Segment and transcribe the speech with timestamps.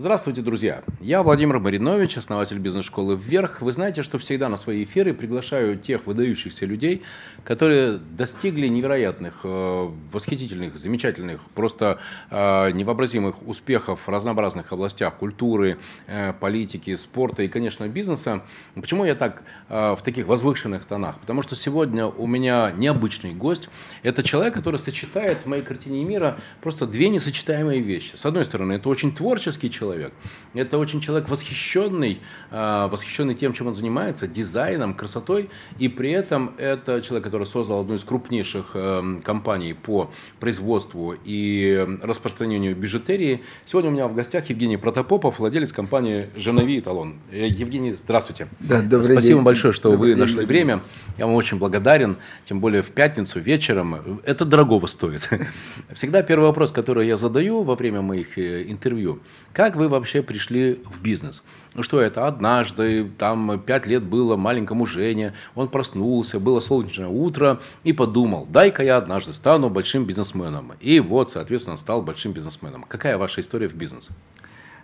[0.00, 0.82] Здравствуйте, друзья!
[1.02, 3.60] Я Владимир Маринович, основатель бизнес-школы «Вверх».
[3.60, 7.02] Вы знаете, что всегда на свои эфиры приглашаю тех выдающихся людей,
[7.44, 11.98] которые достигли невероятных, э, восхитительных, замечательных, просто
[12.30, 15.76] э, невообразимых успехов в разнообразных областях культуры,
[16.06, 18.42] э, политики, спорта и, конечно, бизнеса.
[18.76, 21.18] Почему я так в таких возвышенных тонах?
[21.20, 23.68] Потому что сегодня у меня необычный гость.
[24.02, 28.16] Это человек, который сочетает в моей картине мира просто две несочетаемые вещи.
[28.16, 30.12] С одной стороны, это очень творческий человек, человек.
[30.54, 35.48] Это очень человек восхищенный, а, восхищенный тем, чем он занимается, дизайном, красотой,
[35.78, 41.86] и при этом это человек, который создал одну из крупнейших эм, компаний по производству и
[42.02, 43.42] распространению бижутерии.
[43.64, 47.20] Сегодня у меня в гостях Евгений Протопопов, владелец компании «Женови Эталон».
[47.30, 48.48] Э, Евгений, здравствуйте.
[48.58, 49.44] Да, добрый Спасибо день.
[49.44, 50.24] большое, что добрый вы день.
[50.24, 50.82] нашли время.
[51.18, 54.20] Я вам очень благодарен, тем более в пятницу вечером.
[54.24, 55.28] Это дорогого стоит.
[55.92, 59.20] Всегда первый вопрос, который я задаю во время моих э, интервью.
[59.52, 61.42] Как вы вообще пришли в бизнес?
[61.74, 67.60] Ну что это, однажды, там пять лет было маленькому Жене, он проснулся, было солнечное утро
[67.84, 70.72] и подумал, дай-ка я однажды стану большим бизнесменом.
[70.80, 72.84] И вот, соответственно, стал большим бизнесменом.
[72.88, 74.12] Какая ваша история в бизнесе?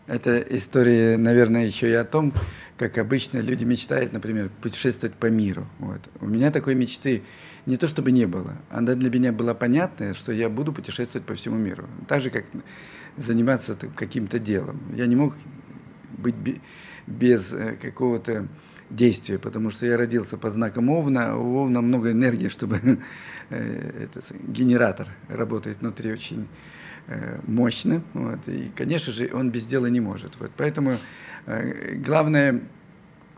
[0.06, 2.32] Это история, наверное, еще и о том,
[2.78, 5.66] как обычно люди мечтают, например, путешествовать по миру.
[5.78, 6.00] Вот.
[6.20, 7.22] У меня такой мечты
[7.66, 11.34] не то чтобы не было, она для меня была понятная, что я буду путешествовать по
[11.34, 11.86] всему миру.
[12.06, 12.44] Так же, как
[13.16, 14.80] заниматься каким-то делом.
[14.94, 15.34] Я не мог
[16.16, 16.36] быть
[17.06, 18.46] без э, какого-то
[18.90, 22.78] действия, потому что я родился по знакам Овна, у Овна много энергии, чтобы
[23.50, 24.06] э,
[24.46, 26.46] генератор работает внутри очень
[27.46, 30.36] мощно, вот, и, конечно же, он без дела не может.
[30.40, 30.96] Вот, поэтому
[32.04, 32.62] главное,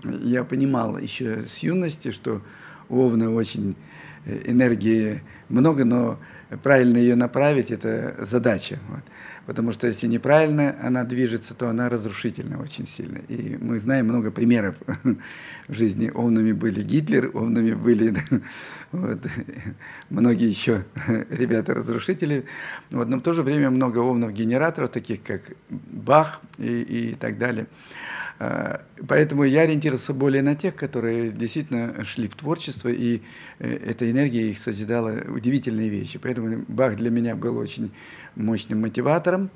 [0.02, 2.42] я понимал еще с юности, что
[2.88, 3.76] у Овна очень
[4.24, 6.18] энергии много, но
[6.62, 8.78] правильно ее направить– это задача.
[8.88, 9.02] Вот.
[9.46, 13.18] Потому что если неправильно она движется, то она разрушительна очень сильно.
[13.28, 14.76] И мы знаем много примеров
[15.68, 16.10] в жизни.
[16.14, 18.14] Овнами были Гитлер, овнами были
[18.92, 19.18] вот,
[20.10, 20.84] многие еще
[21.30, 22.44] ребята-разрушители.
[22.90, 27.66] Вот, но в то же время много овнов-генераторов, таких как Бах и, и так далее.
[28.38, 33.20] А, поэтому я ориентировался более на тех, которые действительно шли в творчество, и
[33.58, 36.18] э, эта энергия их созидала удивительные вещи.
[36.18, 37.92] Поэтому Бах для меня был очень
[38.36, 39.50] мощным мотиватором.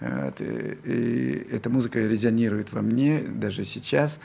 [0.00, 4.20] И эта музыка резонирует во мне даже сейчас.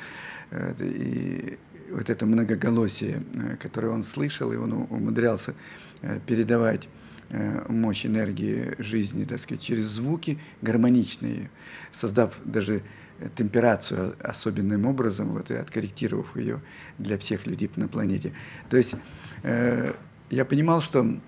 [0.80, 1.58] И
[1.92, 5.54] вот это многоголосие, э, которое он слышал, и он умудрялся
[6.02, 6.88] э, передавать
[7.68, 11.50] мощь энергии жизни, так сказать, через звуки гармоничные,
[11.92, 12.84] создав даже
[13.36, 16.62] темперацию особенным образом, вот, и откорректировав ее
[16.98, 18.34] для всех людей на планете.
[18.70, 18.96] То есть
[19.44, 19.94] э,
[20.30, 21.20] я понимал, что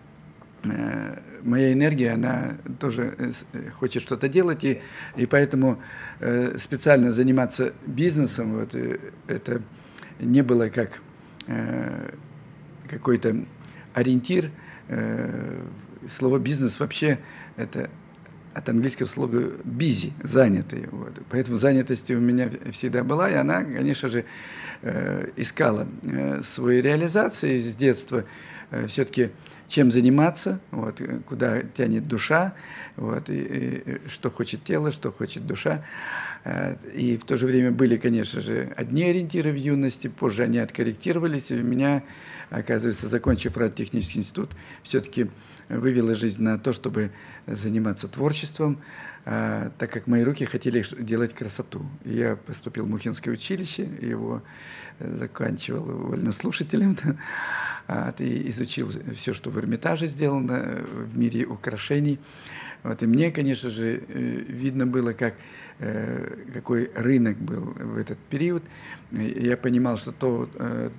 [0.63, 4.81] э, моя энергия, она тоже э, э, хочет что-то делать, и,
[5.15, 5.81] и поэтому
[6.19, 9.61] э, специально заниматься бизнесом, вот, э, это
[10.19, 10.99] не было как
[11.47, 12.11] э,
[12.87, 13.45] какой-то
[13.93, 14.51] ориентир.
[14.87, 15.61] Э,
[16.07, 17.19] слово бизнес вообще
[17.55, 17.89] это
[18.55, 20.87] от английского слова busy, занятый.
[20.89, 21.19] Вот.
[21.29, 24.23] Поэтому занятость у меня всегда была, и она, конечно же,
[24.81, 28.23] э, искала э, свои реализации с детства.
[28.71, 29.31] Э, все-таки
[29.67, 32.53] чем заниматься, вот, куда тянет душа,
[32.95, 35.83] вот, и, и что хочет тело, что хочет душа.
[36.93, 41.49] И в то же время были, конечно же, одни ориентиры в юности, позже они откорректировались,
[41.49, 42.03] и меня,
[42.51, 44.51] оказывается, закончив радиотехнический институт,
[44.83, 45.29] все-таки
[45.69, 47.11] вывела жизнь на то, чтобы
[47.47, 48.79] заниматься творчеством,
[49.25, 51.85] а, так как мои руки хотели делать красоту.
[52.03, 54.43] Я поступил в Мухинское училище, его
[54.99, 56.95] э, заканчивал вольнослушателем,
[57.87, 62.19] да, и изучил все, что в Эрмитаже сделано, в мире украшений.
[62.83, 65.33] Вот, и мне, конечно же, э, видно было, как,
[65.79, 68.63] э, какой рынок был в этот период.
[69.11, 70.49] Я понимал, что то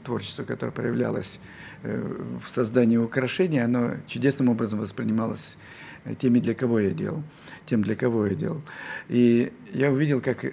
[0.05, 1.39] творчество, которое проявлялось
[1.83, 2.03] Э,
[2.45, 7.23] в создании украшений, оно чудесным образом воспринималось э, теми, для кого я делал,
[7.67, 8.63] тем, для кого я делал.
[9.09, 10.45] И я увидел, как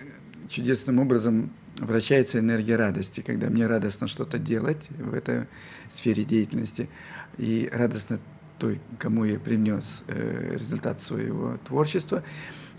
[0.50, 5.48] чудесным образом вращается энергия радости, когда мне радостно что-то делать в этой
[5.92, 6.90] сфере деятельности,
[7.38, 8.20] и радостно
[8.60, 12.24] той, кому я принес э, результат своего творчества.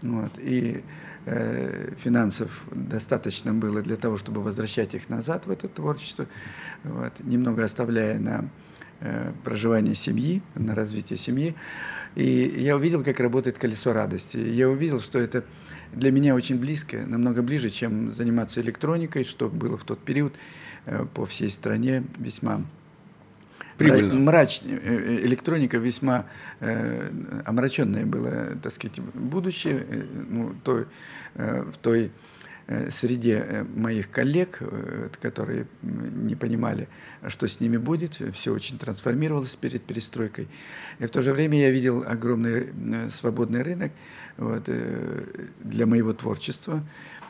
[0.03, 0.83] Вот, и
[1.27, 6.27] Э, финансов достаточно было для того, чтобы возвращать их назад в это творчество,
[6.83, 8.47] вот, немного оставляя на э,
[9.45, 11.55] проживание семьи, на развитие семьи.
[12.15, 14.37] И я увидел, как работает колесо радости.
[14.37, 15.45] Я увидел, что это
[15.93, 20.35] для меня очень близко, намного ближе, чем заниматься электроникой, что было в тот период
[20.87, 22.63] э, по всей стране весьма
[23.77, 24.15] Прибыльно.
[24.21, 26.27] Мрач, электроника весьма
[26.61, 27.11] э,
[27.45, 29.85] омраченное было, так сказать, будущее
[30.29, 30.87] ну, той,
[31.35, 32.13] в той
[32.91, 34.61] среде моих коллег,
[35.21, 36.89] которые не понимали,
[37.29, 40.49] что с ними будет, все очень трансформировалось перед перестройкой.
[40.99, 42.69] И в то же время я видел огромный
[43.11, 43.93] свободный рынок
[44.37, 44.69] вот,
[45.61, 46.83] для моего творчества.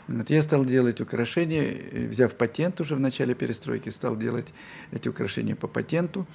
[0.06, 4.46] Вот я стал делать украшения, взяв патент уже в начале перестройки, стал делать
[4.92, 6.26] эти украшения по патенту.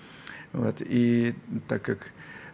[0.53, 1.35] Вот, и
[1.67, 2.07] так как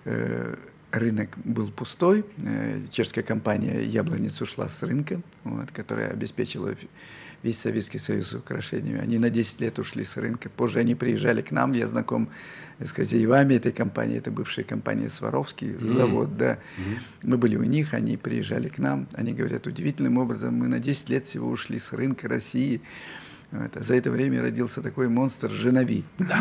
[0.03, 0.56] э,
[0.95, 6.75] рынок был пустой, э, чешская компания «Яблонец» ушла с рынка, вот, которая обеспечила
[7.44, 9.00] весь Советский Союз украшениями.
[9.00, 10.50] Они на 10 лет ушли с рынка.
[10.50, 12.30] Позже они приезжали к нам, я знаком
[12.80, 15.95] с хозяевами этой компании, это бывшая компания Сваровский mm-hmm.
[15.95, 16.53] завод, да.
[16.53, 17.00] Mm-hmm.
[17.24, 21.09] Мы были у них, они приезжали к нам, они говорят, удивительным образом, мы на 10
[21.09, 22.81] лет всего ушли с рынка России.
[23.51, 23.77] Вот.
[23.77, 26.03] А за это время родился такой монстр Женови.
[26.18, 26.39] Да.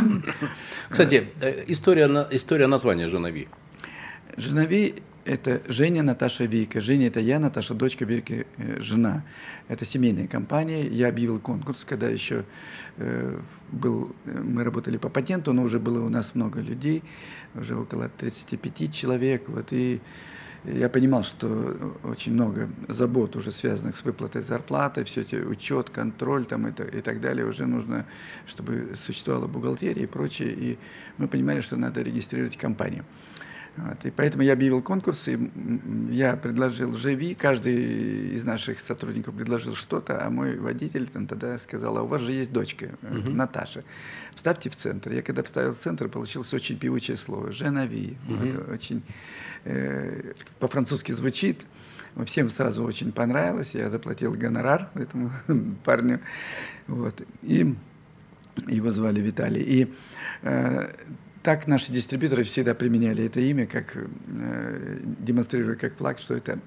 [0.89, 3.49] Кстати, э, история, история названия Женови.
[4.37, 4.95] Женови
[5.25, 6.81] это Женя, Наташа, Вика.
[6.81, 8.45] Женя– это я, Наташа– дочка, Вика э,–
[8.81, 9.25] жена.
[9.69, 10.87] Это семейная компания.
[10.87, 12.45] Я объявил конкурс, когда еще
[12.99, 13.39] э,
[13.73, 17.03] был, э, мы работали по патенту, но уже было у нас много людей,
[17.55, 19.49] уже около 35 человек.
[19.49, 20.01] Вот, и
[20.65, 26.45] я понимал, что очень много забот уже связанных с выплатой зарплаты, все эти учет, контроль
[26.45, 27.47] там, это, и так далее.
[27.47, 28.05] Уже нужно,
[28.47, 30.53] чтобы существовала бухгалтерия и прочее.
[30.53, 30.79] И
[31.17, 33.05] мы понимали, что надо регистрировать компанию.
[33.77, 35.51] Вот, и поэтому я объявил конкурс, и
[36.11, 41.99] я предложил живи, каждый из наших сотрудников предложил что-то, а мой водитель там, тогда сказал,
[41.99, 43.31] а у вас же есть дочка, uh-huh.
[43.31, 43.83] Наташа,
[44.33, 45.13] вставьте в центр.
[45.13, 48.17] Я когда вставил в центр, получилось очень певучее слово, женави.
[48.29, 48.57] Uh-huh.
[48.57, 49.03] Вот, очень
[49.65, 51.67] э, по-французски звучит,
[52.27, 55.33] всем сразу очень понравилось, я заплатил гонорар этому
[55.85, 56.21] парню,
[56.87, 57.75] вот, и
[58.69, 59.63] его звали Виталий.
[59.63, 59.93] И
[60.43, 60.93] э,
[61.45, 66.59] так наши дистрибьюторы всегда применяли это имя, как, э, демонстрируя как флаг, что это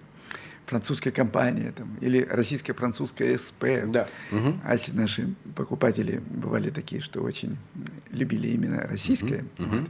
[0.68, 3.66] французская компания там, или российско-французская СП.
[3.88, 4.08] Да.
[4.32, 4.60] Угу.
[4.64, 7.58] А наши покупатели бывали такие, что очень
[8.12, 9.68] любили именно российское, угу.
[9.68, 9.90] вот,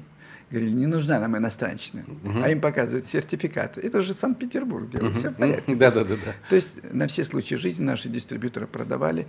[0.51, 2.05] говорили, не нужна нам иностранщина.
[2.23, 2.41] Угу.
[2.41, 3.77] А им показывают сертификат.
[3.77, 5.19] Это же Санкт-Петербург делает, угу.
[5.19, 5.75] все порядке.
[5.75, 6.33] Да, да, да, да.
[6.47, 9.27] То есть на все случаи жизни наши дистрибьюторы продавали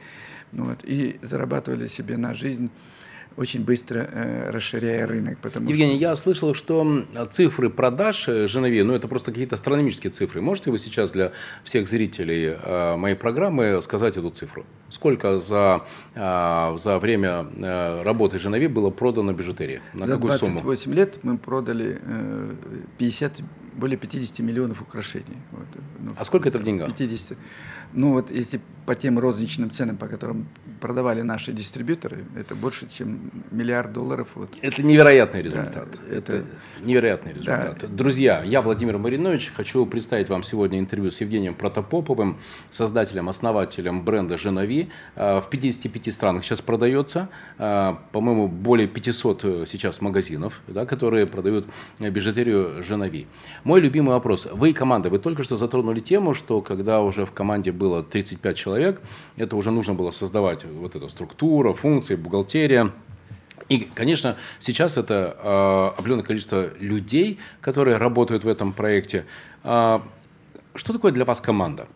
[0.53, 2.71] ну, вот, и зарабатывали себе на жизнь
[3.37, 5.39] очень быстро э, расширяя рынок.
[5.39, 6.01] Потому Евгений, что...
[6.01, 10.41] я слышал, что цифры продаж э, Женови, ну это просто какие-то астрономические цифры.
[10.41, 11.33] Можете вы сейчас для
[11.65, 14.65] всех зрителей э, моей программы сказать эту цифру?
[14.91, 15.85] Сколько за,
[16.15, 19.81] э, за время э, работы Женови было продано бижутерии?
[19.93, 20.95] На за какую 28 сумму?
[20.95, 22.55] лет мы продали э,
[22.99, 23.43] 50,
[23.77, 25.37] более 50 миллионов украшений.
[25.53, 25.67] Вот,
[26.01, 26.95] ну, а сколько это в деньгах?
[26.95, 27.39] 50.
[27.93, 30.49] Ну вот если по тем розничным ценам, по которым
[30.81, 34.29] продавали наши дистрибьюторы, это больше, чем миллиард долларов.
[34.35, 34.49] Вот.
[34.63, 35.89] Это невероятный результат.
[35.91, 36.45] Да, это, это
[36.81, 37.79] невероятный результат.
[37.83, 37.87] Да.
[37.87, 42.39] Друзья, я Владимир Маринович, хочу представить вам сегодня интервью с Евгением Протопоповым,
[42.71, 44.89] создателем, основателем бренда Женови.
[45.17, 51.27] А, в 55 странах сейчас продается, а, по-моему, более 500 э, сейчас магазинов, да, которые
[51.27, 51.67] продают
[51.99, 53.27] бижутерию Женови.
[53.65, 54.49] Мой любимый вопрос.
[54.51, 58.57] Вы и команда, вы только что затронули тему, что когда уже в команде было 35
[58.57, 59.01] человек,
[59.37, 62.93] это уже нужно было создавать вот эта структура, функции, бухгалтерия.
[63.69, 69.27] И, конечно, сейчас это э, определенное количество людей, которые работают в этом проекте.
[69.63, 70.01] Э,
[70.75, 71.87] что такое для вас команда?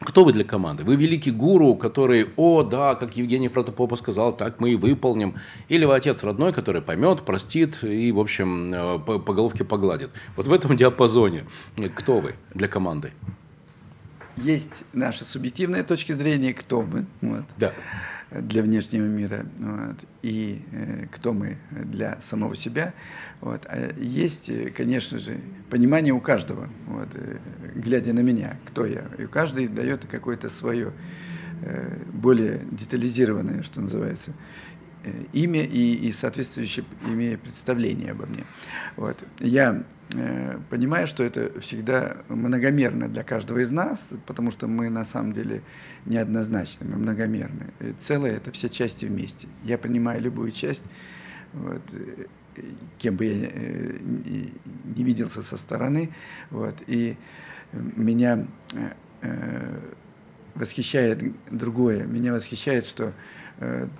[0.00, 0.82] Кто вы для команды?
[0.82, 5.34] Вы великий гуру, который, о, да, как Евгений Протопопа сказал, так мы и выполним.
[5.68, 10.10] Или вы отец родной, который поймет, простит и, в общем, э, по, по головке погладит.
[10.36, 11.44] Вот в этом диапазоне
[11.96, 13.12] кто вы для команды?
[14.40, 17.72] Есть наши субъективные точки зрения, кто мы вот, да.
[18.30, 22.94] для внешнего мира, вот, и э, кто мы для самого себя.
[23.40, 23.66] Вот.
[23.66, 27.38] А есть, конечно же, понимание у каждого, вот, э,
[27.74, 29.04] глядя на меня, кто я.
[29.18, 30.92] И каждый дает какое-то свое,
[31.62, 34.32] э, более детализированное, что называется,
[35.04, 38.44] э, имя и, и соответствующее имея представление обо мне.
[38.96, 39.22] Вот.
[39.38, 39.99] Я Э,
[40.70, 45.62] понимая, что это всегда многомерно для каждого из нас, потому что мы на самом деле
[46.06, 47.66] неоднозначны, мы многомерны.
[47.80, 49.46] И целое– это все части вместе.
[49.64, 50.84] Я принимаю любую часть,
[51.52, 52.62] вот, э,
[52.98, 53.98] кем бы я э,
[54.96, 56.10] не виделся со стороны,
[56.50, 57.16] вот, и
[57.72, 58.46] меня
[60.54, 62.04] восхищает другое.
[62.04, 63.12] Меня восхищает, что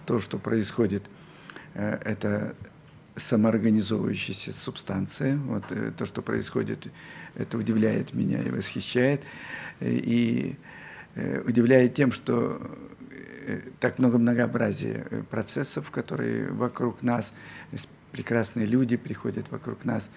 [0.07, 1.05] то, что происходит,
[1.75, 2.55] это
[3.21, 5.37] самоорганизовывающаяся субстанция.
[5.37, 6.89] Вот э, то, что происходит,
[7.35, 9.23] это удивляет меня и восхищает.
[9.81, 10.57] И
[11.15, 12.61] э, удивляет тем, что
[13.47, 17.33] э, так много многообразия процессов, которые вокруг нас,
[18.13, 20.11] прекрасные люди приходят вокруг нас,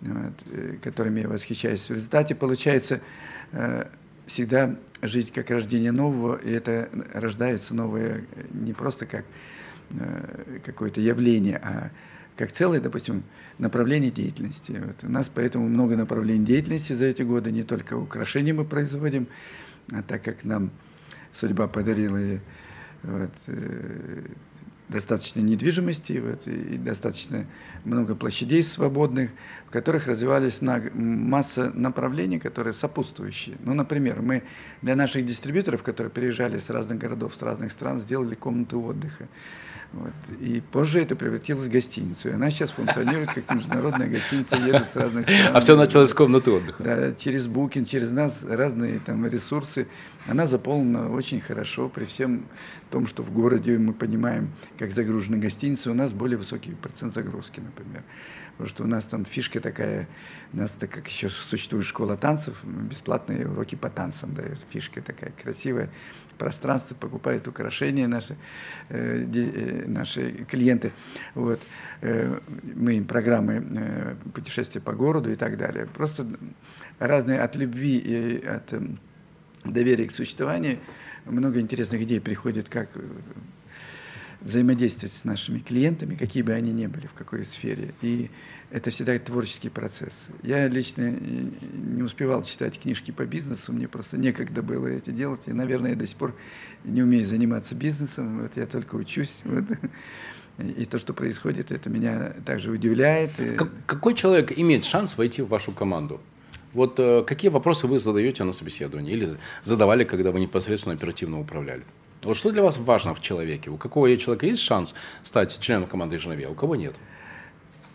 [0.00, 0.34] вот,
[0.82, 1.88] которыми я восхищаюсь.
[1.88, 3.00] В результате получается
[4.26, 9.24] всегда жизнь как рождение нового, и это рождается новое не просто как
[10.64, 11.90] какое-то явление, а
[12.38, 13.24] как целое, допустим,
[13.58, 14.80] направление деятельности.
[14.80, 15.02] Вот.
[15.02, 19.26] У нас поэтому много направлений деятельности за эти годы, не только украшения мы производим,
[19.90, 20.70] а так как нам
[21.32, 22.38] судьба подарила
[23.02, 24.22] вот, э,
[24.88, 27.46] достаточно недвижимости вот, и достаточно
[27.84, 29.30] много площадей свободных,
[29.66, 33.56] в которых развивались масса направлений, которые сопутствующие.
[33.60, 34.42] Ну, например, мы
[34.82, 39.28] для наших дистрибьюторов, которые приезжали с разных городов, с разных стран, сделали комнаты отдыха.
[39.92, 40.12] Вот.
[40.40, 42.28] И позже это превратилось в гостиницу.
[42.28, 45.56] И она сейчас функционирует как международная гостиница, едут с разных стран.
[45.56, 46.82] А все началось с комнаты отдыха?
[46.82, 49.88] Да, через Букин, через нас разные там ресурсы.
[50.26, 52.44] Она заполнена очень хорошо, при всем
[52.90, 57.60] том, что в городе мы понимаем, как загружены гостиницы, у нас более высокий процент загрузки,
[57.60, 58.04] например.
[58.52, 60.08] Потому что у нас там фишка такая,
[60.52, 64.58] у нас так как еще существует школа танцев, бесплатные уроки по танцам дают.
[64.70, 65.90] Фишка такая красивая.
[66.38, 68.36] Пространство покупают украшения наши,
[68.88, 70.92] э, э, наши клиенты.
[71.34, 71.66] Вот.
[72.00, 72.38] Э,
[72.74, 75.86] мы им программы э, путешествия по городу и так далее.
[75.86, 76.26] Просто
[76.98, 78.80] разные от любви и от э,
[79.64, 80.78] доверия к существованию
[81.26, 82.88] много интересных идей приходит, как
[84.48, 87.92] взаимодействовать с нашими клиентами, какие бы они ни были, в какой сфере.
[88.00, 88.30] И
[88.70, 90.28] это всегда творческий процесс.
[90.42, 95.42] Я лично не успевал читать книжки по бизнесу, мне просто некогда было это делать.
[95.46, 96.34] И, наверное, я до сих пор
[96.84, 99.42] не умею заниматься бизнесом, вот я только учусь.
[100.58, 100.74] Вот.
[100.76, 103.30] И то, что происходит, это меня также удивляет.
[103.56, 106.20] Как, какой человек имеет шанс войти в вашу команду?
[106.72, 111.84] Вот э, какие вопросы вы задаете на собеседовании или задавали, когда вы непосредственно оперативно управляли?
[112.22, 113.70] Вот что для вас важно в человеке?
[113.70, 116.96] У какого человека есть шанс стать членом команды Женеве, а у кого нет?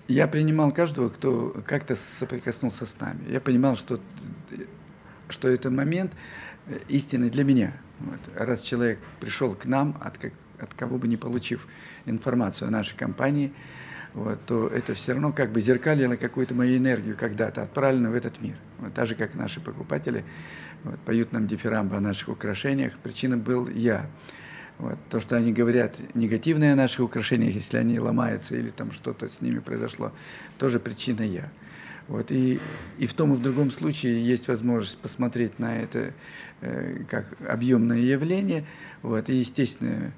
[0.08, 3.26] Я принимал каждого, кто как-то соприкоснулся с нами.
[3.30, 4.00] Я понимал, что,
[5.30, 6.14] что это момент
[6.88, 7.74] истины для меня.
[8.00, 8.20] Вот.
[8.36, 10.20] Раз человек пришел к нам, от,
[10.60, 11.68] от кого бы не получив
[12.06, 13.54] информацию о нашей компании,
[14.14, 18.42] вот, то это все равно как бы зеркалило какую-то мою энергию когда-то, отправлено в этот
[18.42, 18.56] мир.
[18.80, 20.24] Вот, так же, как наши покупатели
[20.84, 22.94] вот, поют нам дифирамбы о наших украшениях.
[23.02, 24.06] Причина был я.
[24.80, 29.30] Вот, то, что они говорят негативное о наших украшениях, если они ломаются или там что-то
[29.30, 30.12] с ними произошло,
[30.58, 31.52] тоже причина я.
[32.08, 32.60] Вот, и,
[32.98, 36.14] и в том и в другом случае есть возможность посмотреть на это
[36.62, 38.66] э, как объемное явление.
[39.02, 40.12] Вот, и, естественно,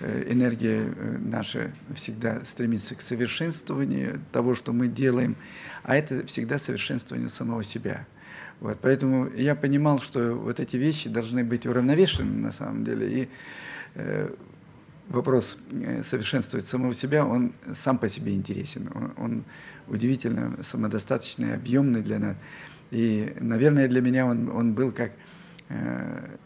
[0.00, 5.36] энергия э, наша всегда стремится к совершенствованию того, что мы делаем,
[5.82, 8.06] а это всегда совершенствование самого себя.
[8.60, 13.22] Вот, поэтому я понимал, что вот эти вещи должны быть уравновешены на самом деле.
[13.22, 13.28] И
[13.94, 14.34] э,
[15.08, 18.90] вопрос э, совершенствовать самого себя, он сам по себе интересен.
[18.94, 19.44] Он, он
[19.88, 22.36] удивительно самодостаточный, объемный для нас.
[22.90, 25.14] И, наверное, для меня он, он был как э,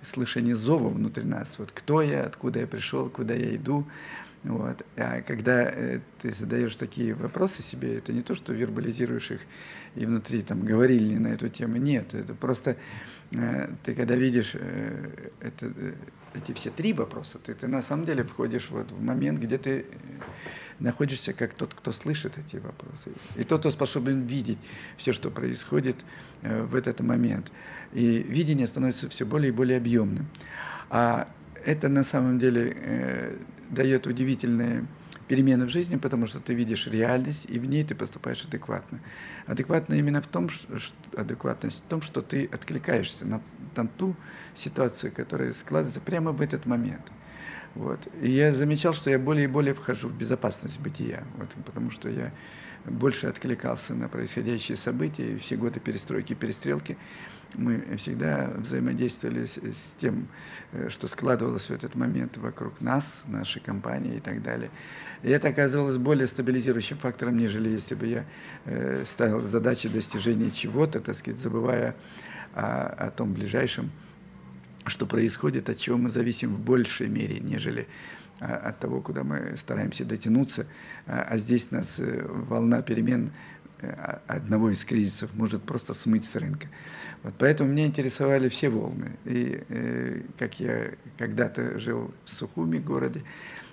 [0.02, 1.54] слышание зова внутри нас.
[1.58, 3.86] Вот кто я, откуда я пришел, куда я иду.
[4.42, 4.82] Вот.
[4.96, 9.40] А когда э, ты задаешь такие вопросы себе, это не то, что вербализируешь их
[9.96, 11.76] и внутри там говорили на эту тему.
[11.76, 12.76] Нет, это просто
[13.32, 15.70] э, ты когда видишь э, это,
[16.32, 19.84] эти все три вопроса, ты, ты на самом деле входишь вот в момент, где ты
[20.78, 23.10] находишься как тот, кто слышит эти вопросы.
[23.36, 24.58] И тот, кто способен видеть
[24.96, 25.96] все, что происходит
[26.40, 27.52] в этот момент.
[27.92, 30.26] И видение становится все более и более объемным.
[30.88, 31.28] А
[31.64, 33.36] это на самом деле э,
[33.70, 34.84] дает удивительные
[35.28, 39.00] перемены в жизни, потому что ты видишь реальность, и в ней ты поступаешь адекватно.
[39.46, 40.76] Адекватно именно в том, что,
[41.16, 43.40] адекватность в том, что ты откликаешься на,
[43.76, 44.16] на ту
[44.56, 47.12] ситуацию, которая складывается прямо в этот момент.
[47.76, 48.00] Вот.
[48.20, 52.08] И я замечал, что я более и более вхожу в безопасность бытия, вот, потому что
[52.08, 52.32] я
[52.84, 56.96] больше откликался на происходящие события, и все годы перестройки и перестрелки
[57.54, 60.28] мы всегда взаимодействовали с, с тем,
[60.72, 64.70] э, что складывалось в этот момент вокруг нас, нашей компании и так далее.
[65.22, 68.24] И это оказалось более стабилизирующим фактором, нежели если бы я
[68.64, 71.94] э, ставил задачи достижения чего-то, так сказать, забывая
[72.54, 73.90] о, о том ближайшем,
[74.86, 77.86] что происходит, от чего мы зависим в большей мере, нежели
[78.40, 80.66] а, от того, куда мы стараемся дотянуться.
[81.06, 83.32] А, а здесь нас э, волна перемен
[83.80, 83.90] э,
[84.26, 86.68] одного из кризисов может просто смыть с рынка.
[87.22, 89.18] Вот поэтому меня интересовали все волны.
[89.24, 93.22] И э, как я когда-то жил в Сухуми городе,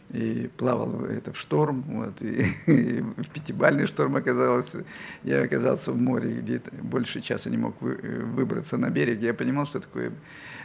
[0.09, 4.85] и плавал это в шторм, вот, и, и в пятибальный шторм оказался.
[5.23, 9.21] Я оказался в море, где больше часа не мог вы, э, выбраться на берег.
[9.21, 10.11] Я понимал, что такое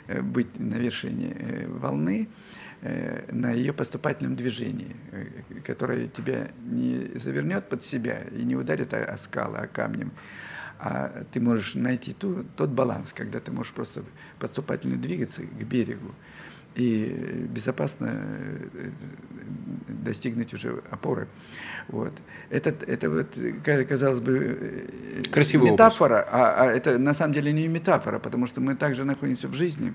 [0.06, 2.28] э, быть на вершине волны.
[3.30, 4.96] на ее поступательном движении,
[5.64, 10.10] которое тебя не завернет под себя и не ударит о, о скалы, о камнем,
[10.84, 14.02] а ты можешь найти ту, тот баланс, когда ты можешь просто
[14.40, 16.12] поступательно двигаться к берегу
[16.74, 18.90] и безопасно э,
[19.86, 21.28] достигнуть уже опоры.
[21.86, 22.12] Вот.
[22.50, 23.38] Это, это вот,
[23.88, 28.60] казалось бы, э, Красивый метафора, а, а это на самом деле не метафора, потому что
[28.60, 29.94] мы также находимся в жизни.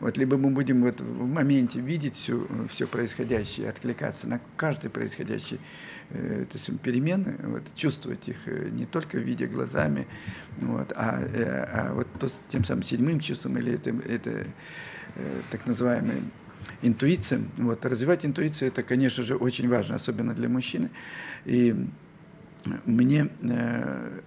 [0.00, 5.58] Вот, либо мы будем вот в моменте видеть все, все происходящее, откликаться на каждый происходящий
[6.10, 10.06] э, то есть перемены, вот, чувствовать их э, не только видя глазами,
[10.58, 14.46] вот, а, э, а вот то, тем самым седьмым чувством или это, это
[15.14, 16.22] э, так называемый
[16.82, 17.40] интуиция.
[17.56, 17.84] Вот.
[17.84, 20.90] Развивать интуицию это, конечно же, очень важно, особенно для мужчины.
[21.44, 21.74] И
[22.84, 24.20] мне э,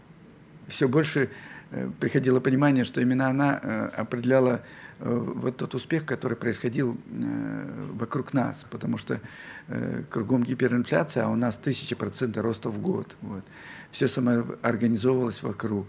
[0.68, 1.30] все больше
[1.72, 4.62] э, приходило понимание, что именно она э, определяла
[5.00, 9.22] вот тот успех, который происходил э, вокруг нас, потому что
[9.68, 13.16] э, кругом гиперинфляция, а у нас тысячи процентов роста в год.
[13.22, 13.44] Вот.
[13.92, 15.88] Все самоорганизовывалось вокруг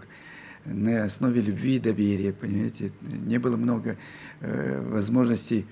[0.64, 2.92] на основе любви и доверия, понимаете.
[3.00, 3.96] Не было много
[4.40, 5.66] возможностей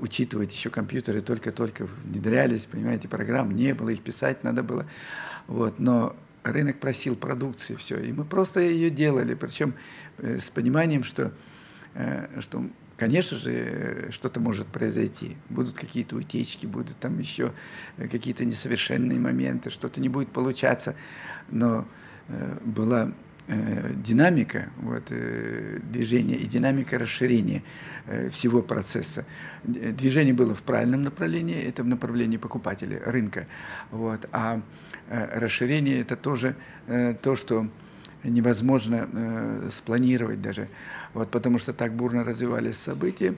[0.00, 4.84] учитывать еще компьютеры только-только внедрялись, понимаете, программ не было, их писать надо было.
[5.46, 5.78] Вот.
[5.78, 9.74] Но рынок просил продукции, все, и мы просто ее делали, причем
[10.18, 11.59] с пониманием, что Э,
[12.40, 15.36] что, конечно же, что-то может произойти.
[15.48, 17.52] Будут какие-то утечки, будут там еще
[17.96, 20.94] э, какие-то несовершенные моменты, что-то не будет получаться.
[21.50, 21.86] Но
[22.28, 23.12] э, была
[23.96, 27.64] динамика вот, движения и динамика расширения
[28.30, 29.24] всего процесса.
[29.64, 33.48] Движение было в правильном направлении, это в направлении покупателя, рынка.
[33.90, 34.62] Вот, а
[35.08, 36.54] расширение это тоже
[36.86, 37.68] то, что
[38.24, 40.68] невозможно э, спланировать даже,
[41.14, 43.34] вот, потому что так бурно развивались события,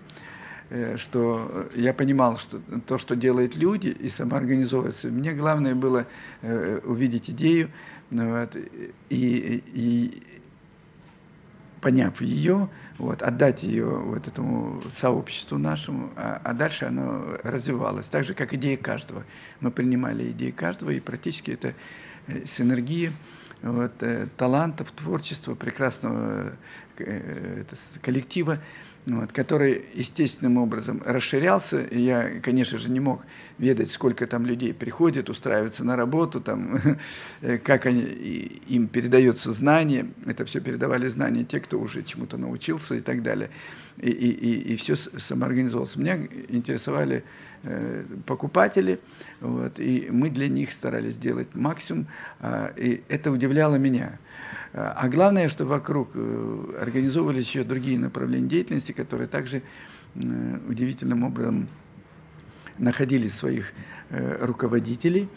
[0.70, 6.06] э, что я понимал, что то, что делают люди и самоорганизовываться, мне главное было
[6.42, 7.70] э, увидеть идею
[8.10, 10.22] ну, вот, и, и
[11.82, 18.24] поняв ее, вот, отдать ее вот этому сообществу нашему, а, а дальше оно развивалось, так
[18.24, 19.24] же, как идея каждого.
[19.60, 21.74] Мы принимали идеи каждого, и практически это
[22.28, 23.12] э, синергия
[23.62, 26.52] вот, э, талантов, творчества, прекрасного
[26.98, 27.64] э,
[28.02, 28.58] коллектива,
[29.06, 31.82] вот, который естественным образом расширялся.
[31.82, 33.22] И я, конечно же, не мог
[33.58, 36.80] ведать, сколько там людей приходит, устраивается на работу, там,
[37.64, 40.06] как они, им передается знание.
[40.26, 43.50] Это все передавали знания те, кто уже чему-то научился и так далее.
[43.98, 45.96] И, и, и, и все самоорганизовалось.
[45.96, 46.16] Меня
[46.48, 47.24] интересовали
[47.64, 48.98] Э, покупатели,
[49.40, 52.08] вот, и мы для них старались сделать максимум,
[52.40, 54.18] а, и это удивляло меня.
[54.74, 59.62] А главное, что вокруг э, организовывались еще другие направления деятельности, которые также
[60.14, 61.68] э, удивительным образом
[62.78, 63.72] находили своих
[64.40, 65.28] руководителей,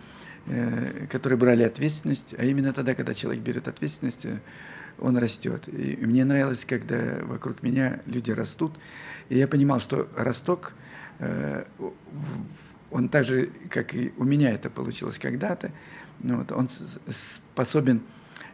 [1.10, 4.26] которые брали ответственность, а именно тогда, когда человек берет ответственность,
[5.00, 5.68] он растет.
[5.68, 8.74] И мне нравилось, когда вокруг меня люди растут,
[9.28, 10.74] и я понимал, что росток–
[11.20, 11.64] Э,
[12.92, 15.72] он так же, как и у меня это получилось когда-то,
[16.20, 16.70] ну, вот, он
[17.10, 18.02] способен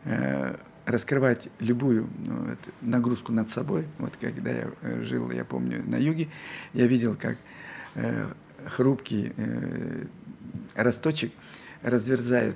[0.04, 0.56] э,
[0.92, 3.88] раскрывать любую ну, вот, нагрузку над собой.
[3.98, 6.30] Вот когда я э, жил, я помню, на юге,
[6.74, 7.38] я видел, как
[7.96, 8.28] э,
[8.66, 10.06] хрупкий э,
[10.76, 11.32] росточек
[11.82, 12.56] разверзает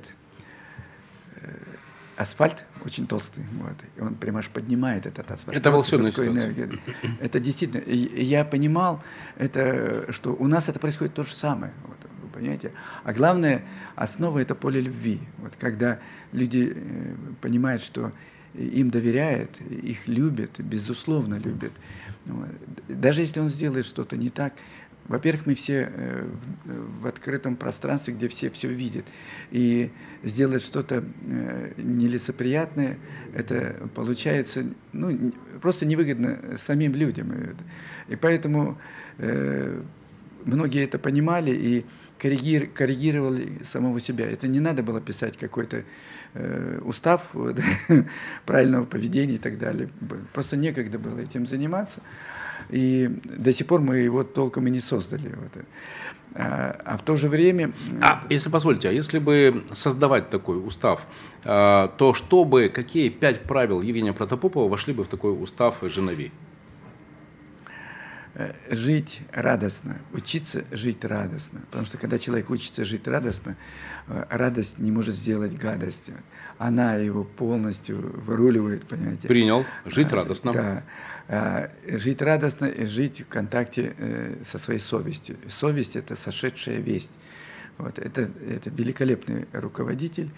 [2.18, 5.58] асфальт очень толстый, вот, и он прямо аж поднимает этот асфальт.
[5.58, 6.70] Это волшебная ситуация.
[7.20, 9.04] Это действительно, я понимал,
[9.38, 11.98] это, что у нас это происходит то же самое, вот,
[12.36, 12.72] понимаете.
[13.04, 13.64] А главное,
[13.96, 15.20] основа это поле любви.
[15.38, 16.00] Вот, когда
[16.32, 18.12] люди э, понимают, что
[18.54, 21.74] им доверяют, их любят, безусловно любят.
[22.88, 24.54] Даже если он сделает что-то не так,
[25.08, 26.28] во-первых, мы все э,
[27.02, 29.06] в открытом пространстве, где все все видят.
[29.52, 29.92] И
[30.24, 32.98] сделать что-то э, нелицеприятное,
[33.34, 37.34] это получается ну, просто невыгодно самим людям.
[38.08, 38.78] И поэтому
[40.46, 41.86] многие это понимали и
[42.20, 44.26] коррегировали самого себя.
[44.26, 45.84] Это не надо было писать какой-то
[46.82, 47.58] устав вот,
[48.46, 49.90] правильного поведения и так далее.
[50.34, 52.02] Просто некогда было этим заниматься.
[52.70, 55.28] И до сих пор мы его толком и не создали.
[55.28, 55.64] Вот.
[56.36, 57.72] А, а в то же время...
[58.02, 61.06] А, если позволите, а если бы создавать такой устав,
[61.44, 66.32] а, то чтобы, какие пять правил Евгения Протопопова вошли бы в такой устав Женови?
[68.38, 71.62] Э, жить радостно, учиться жить радостно.
[71.70, 73.56] Потому что когда человек учится жить радостно,
[74.08, 76.10] э, радость не может сделать гадость.
[76.58, 79.30] Она его полностью выруливает, понимаете.
[79.30, 79.66] Принял.
[79.86, 80.84] Жить а, радостно.
[81.30, 81.72] Да.
[81.88, 83.96] Жить радостно и жить в контакте
[84.46, 85.38] со своей совестью.
[85.48, 87.14] Совесть– это сошедшая весть.
[87.78, 88.00] Вот.
[88.00, 90.30] Это, это великолепный руководитель,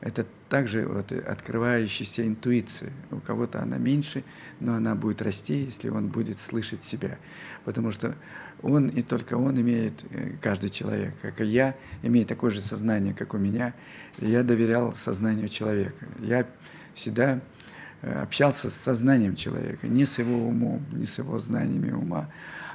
[0.00, 2.92] это также вот открывающаяся интуиция.
[3.10, 4.22] У кого-то она меньше,
[4.60, 7.18] но она будет расти, если он будет слышать себя.
[7.64, 8.14] Потому что
[8.62, 13.12] он и только он имеет, э, каждый человек, как и я, имеет такое же сознание,
[13.12, 13.74] как у меня.
[14.18, 16.06] Я доверял сознанию человека.
[16.20, 16.46] Я
[16.94, 17.40] всегда
[18.02, 22.30] э, общался с сознанием человека, не с его умом, не с его знаниями ума,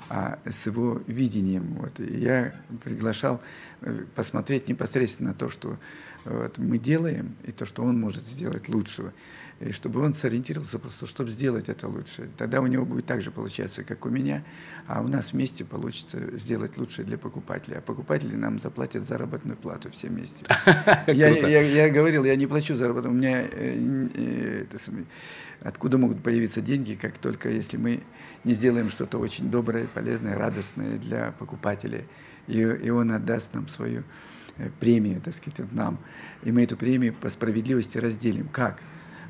[0.09, 1.75] а с его видением.
[1.79, 1.99] Вот.
[1.99, 3.41] И я приглашал
[3.81, 5.77] э, посмотреть непосредственно то, что
[6.25, 9.13] вот, мы делаем, и то, что он может сделать лучшего.
[9.59, 12.29] И чтобы он сориентировался просто, чтобы сделать это лучше.
[12.37, 14.43] Тогда у него будет так же получаться, как у меня,
[14.87, 17.77] а у нас вместе получится сделать лучше для покупателя.
[17.77, 20.45] А покупатели нам заплатят заработную плату все вместе.
[21.07, 23.13] Я, говорил, я не плачу заработную.
[23.13, 24.65] У меня э, э,
[25.61, 28.03] откуда могут появиться деньги, как только если мы
[28.43, 32.03] не сделаем что-то очень доброе, полезное, радостное для покупателя,
[32.47, 34.03] и, и он отдаст нам свою
[34.57, 35.97] Э, премию, так сказать, нам.
[36.43, 38.47] И мы эту премию по справедливости разделим.
[38.49, 38.81] Как?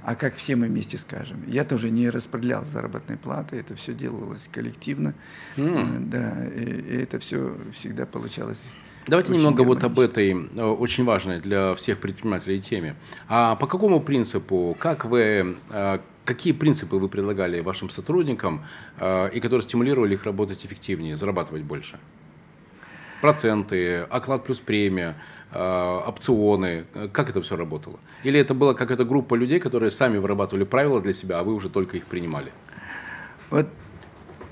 [0.06, 1.44] А как все мы вместе скажем?
[1.48, 5.14] Я тоже не распределял заработной платы, это все делалось коллективно.
[5.56, 6.10] Mm.
[6.10, 8.66] Да, и, и это все всегда получалось.
[9.08, 12.96] Давайте немного вот об этой э, очень важной для всех предпринимателей теме.
[13.28, 15.58] А по какому принципу, как вы,
[16.24, 18.64] какие принципы вы предлагали вашим сотрудникам,
[19.02, 22.00] и которые стимулировали их работать эффективнее, зарабатывать больше?
[23.24, 25.16] проценты, оклад плюс премия, э,
[25.54, 28.00] опционы, как это все работало?
[28.24, 31.70] Или это была какая-то группа людей, которые сами вырабатывали правила для себя, а вы уже
[31.70, 32.52] только их принимали?
[33.50, 33.68] Вот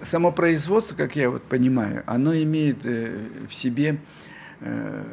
[0.01, 3.99] само производство, как я вот понимаю, оно имеет э, в себе,
[4.59, 5.03] э,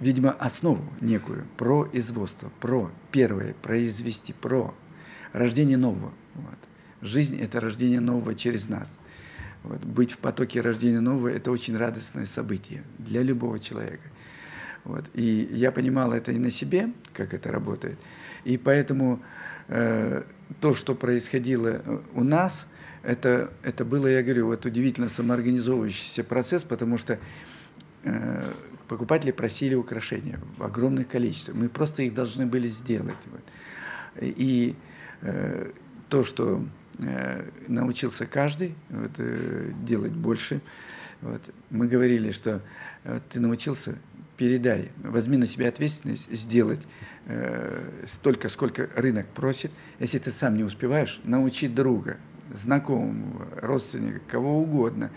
[0.00, 4.74] видимо, основу некую, производство, про первое, произвести, про
[5.32, 6.12] рождение нового.
[6.34, 6.58] Вот.
[7.00, 8.98] Жизнь– это рождение нового через нас–
[9.62, 14.08] вот, быть в потоке рождения нового– это очень радостное событие для любого человека.
[14.88, 17.98] Вот, и я понимал это и на себе, как это работает.
[18.44, 19.22] И поэтому
[19.68, 20.22] э,
[20.60, 22.66] то, что происходило э, у нас,
[23.02, 27.20] это, это было, я говорю, вот удивительно самоорганизовывающийся процесс, потому что
[28.02, 28.42] э,
[28.88, 31.54] покупатели просили украшения в огромных количествах.
[31.54, 33.18] Мы просто их должны были сделать.
[33.30, 33.44] Вот.
[34.20, 34.74] И
[35.20, 35.70] э,
[36.08, 36.64] то, что
[37.00, 40.60] Э, научился каждый вот, э, делать больше.
[41.20, 41.40] Вот.
[41.70, 42.60] Мы говорили, что
[43.04, 43.96] вот, ты научился,
[44.38, 46.80] передай, возьми на себя ответственность, сделать
[47.26, 49.72] э, столько, сколько рынок просит.
[49.98, 52.16] Если ты сам не успеваешь, научи друга,
[52.54, 55.10] знакомого, родственника, кого угодно.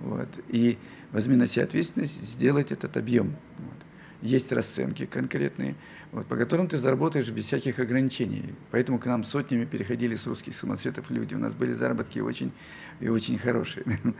[0.00, 0.28] Вот.
[0.48, 0.78] И
[1.12, 3.36] возьми на себя ответственность сделать этот объем.
[3.58, 3.76] Вот.
[4.22, 5.76] Есть расценки конкретные
[6.12, 8.54] вот, по которым ты заработаешь без всяких ограничений.
[8.70, 11.34] Поэтому к нам сотнями переходили с русских самоцветов люди.
[11.34, 12.52] У нас были заработки очень
[13.00, 13.84] и очень хорошие.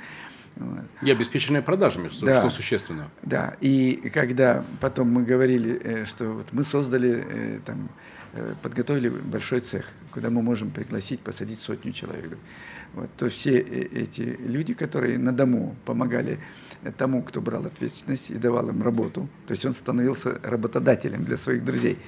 [0.57, 0.85] Вот.
[1.03, 3.11] И обеспеченные продажами, что, да, что существенно.
[3.23, 7.89] Да, и когда потом мы говорили, э, что вот мы создали, э, там,
[8.35, 12.37] э, подготовили большой цех, куда мы можем пригласить, посадить сотню человек.
[12.95, 16.39] Вот, то все эти люди, которые на дому помогали
[16.99, 21.65] тому, кто брал ответственность и давал им работу, то есть он становился работодателем для своих
[21.65, 21.99] друзей,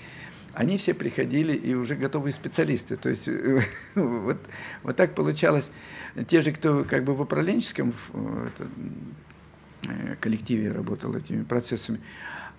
[0.54, 2.96] они все приходили и уже готовые специалисты.
[2.96, 3.28] То есть
[3.94, 4.38] вот,
[4.82, 5.70] вот так получалось.
[6.28, 8.68] Те же, кто как бы в управленческом это,
[9.88, 12.00] э, коллективе работал этими процессами,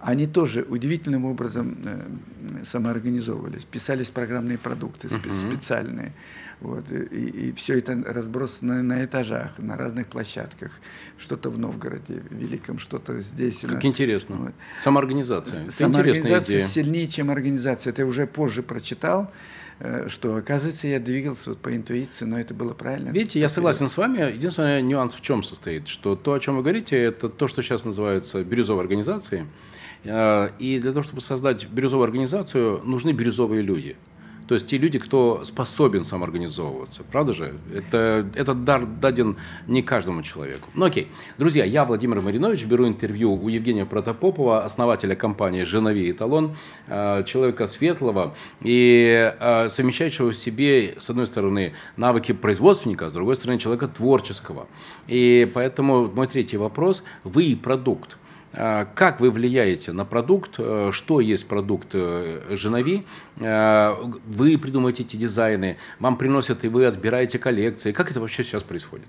[0.06, 6.14] они тоже удивительным образом э, самоорганизовывались, писались программные продукты спе- специальные.
[6.62, 10.72] Вот, и, и все это разбросано на этажах, на разных площадках.
[11.18, 13.62] Что-то в Новгороде Великом, что-то здесь.
[13.62, 13.88] Как на...
[13.88, 14.36] интересно.
[14.36, 14.54] Вот.
[14.84, 15.72] Самоорганизация.
[15.72, 17.90] Самоорганизация сильнее, чем организация.
[17.90, 19.32] Это я уже позже прочитал
[19.80, 23.10] э, что, оказывается, я двигался вот по интуиции, но это было правильно.
[23.10, 24.36] Видите, я согласен с вами.
[24.36, 27.86] Единственный нюанс в чем состоит, что то, о чем вы говорите, это то, что сейчас
[27.86, 29.46] называется бирюзовой организацией.
[30.06, 33.96] Э, и для того, чтобы создать бирюзовую организацию, нужны бирюзовые люди.
[34.48, 37.04] То есть те люди, кто способен самоорганизовываться.
[37.12, 37.56] Правда же?
[37.74, 40.70] Это, этот дар даден не каждому человеку.
[40.76, 41.08] Ну окей.
[41.40, 46.56] Друзья, я Владимир Маринович, беру интервью у Евгения Протопопова, основателя компании «Женови Эталон»,
[46.88, 53.14] э, человека светлого и э, совмещающего в себе, с одной стороны, навыки производственника, а с
[53.14, 54.68] другой стороны, человека творческого.
[55.08, 57.04] И поэтому мой третий вопрос.
[57.24, 58.18] Вы продукт.
[58.58, 60.56] А, как вы влияете на продукт?
[60.58, 63.06] Э, что есть продукт э, Женови?
[63.38, 63.94] Э,
[64.28, 67.92] вы придумываете эти дизайны, вам приносят, и вы отбираете коллекции.
[67.92, 69.08] Как это вообще сейчас происходит?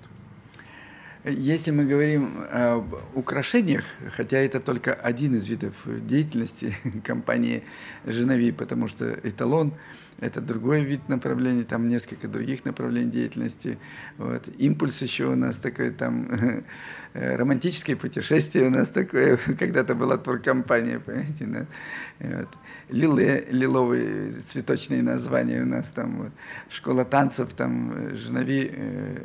[1.25, 3.85] Если мы говорим об украшениях,
[4.17, 7.63] хотя это только один из видов деятельности компании
[8.05, 9.73] Женови, потому что эталон–
[10.19, 13.79] это другой вид направлений, там несколько других направлений деятельности.
[14.17, 14.49] Вот.
[14.57, 16.65] Импульс еще у нас такой, там
[17.17, 21.67] романтическое путешествие у нас такое, когда-то была туркомпания, понимаете, да?
[22.19, 22.49] вот.
[22.89, 26.33] Лиле, лиловые цветочные названия у нас там, вот.
[26.69, 29.17] школа танцев, там, Женови, э,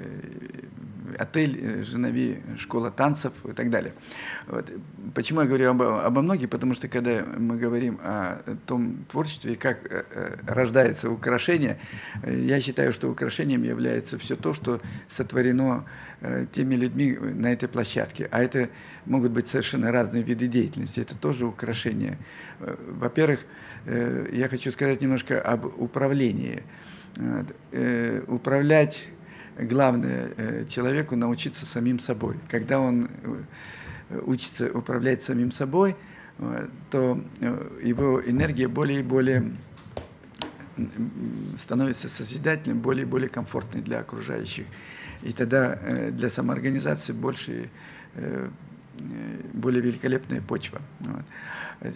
[1.18, 3.94] отель э, Женови, школа танцев и так далее.
[4.48, 4.70] Вот.
[5.14, 6.50] Почему я говорю об, обо многих?
[6.50, 11.80] Потому что когда мы говорим о том творчестве, как э, э, рождается украшение,
[12.26, 15.86] я считаю, что украшением является все то, что сотворено
[16.52, 18.28] теми людьми на этой площадке.
[18.32, 18.70] А это
[19.06, 21.00] могут быть совершенно разные виды деятельности.
[21.00, 22.18] Это тоже украшение.
[22.60, 23.40] Во-первых,
[23.86, 26.64] я хочу сказать немножко об управлении.
[28.28, 29.08] Управлять
[29.60, 32.38] главное э, человеку научиться самим собой.
[32.50, 33.10] Когда он
[34.10, 35.96] э, учится управлять самим собой,
[36.38, 37.22] э, то
[37.84, 39.52] его энергия более и более
[41.58, 44.66] становится созидательным, более и более комфортной для окружающих.
[45.24, 45.78] И тогда
[46.12, 47.70] для самоорганизации больше,
[49.54, 50.82] более великолепная почва.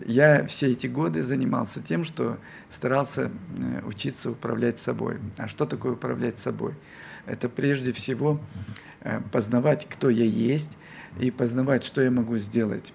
[0.05, 2.37] Я все эти годы занимался тем, что
[2.71, 3.31] старался
[3.83, 5.17] учиться управлять собой.
[5.37, 6.73] А что такое управлять собой?
[7.25, 8.39] это прежде всего
[9.01, 10.77] э, познавать, кто я есть,
[11.19, 12.93] и познавать, что я могу сделать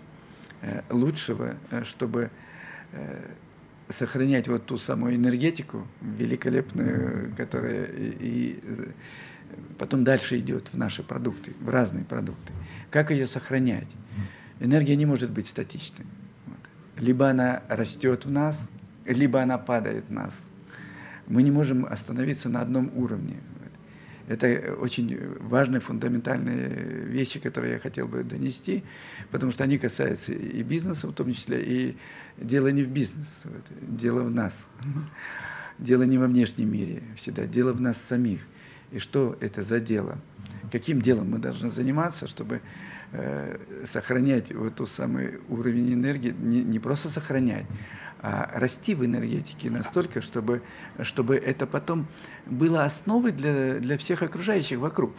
[0.62, 2.30] э, лучшего, э, чтобы
[3.88, 8.62] сохранять вот ту самую энергетику великолепную, которая и, и
[9.78, 12.52] потом дальше идет в наши продукты, в разные продукты.
[12.90, 13.88] Как ее сохранять?
[14.60, 16.06] Энергия не может быть статичной.
[16.96, 18.68] Либо она растет в нас,
[19.06, 20.38] либо она падает в нас.
[21.26, 23.36] Мы не можем остановиться на одном уровне.
[24.28, 28.84] Это очень важные, фундаментальные вещи, которые я хотел бы донести,
[29.30, 31.96] потому что они касаются и бизнеса в том числе, и
[32.36, 33.48] дело не в бизнесе,
[33.80, 34.68] дело в нас.
[35.78, 38.40] Дело не во внешнем мире всегда, дело в нас самих.
[38.92, 40.18] И что это за дело?
[40.72, 42.60] Каким делом мы должны заниматься, чтобы
[43.12, 47.66] э, сохранять вот тот самый уровень энергии, не, не просто сохранять,
[48.22, 50.62] а расти в энергетике настолько, чтобы,
[51.02, 52.06] чтобы это потом
[52.46, 55.12] было основой для, для всех окружающих вокруг.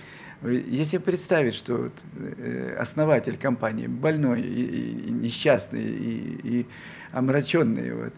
[0.43, 6.65] Если представить, что э, основатель компании больной и, и несчастный и, и
[7.12, 8.13] омраченный, вот,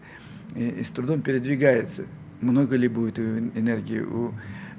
[0.54, 2.04] и, и с трудом передвигается,
[2.40, 4.32] много ли будет энергии у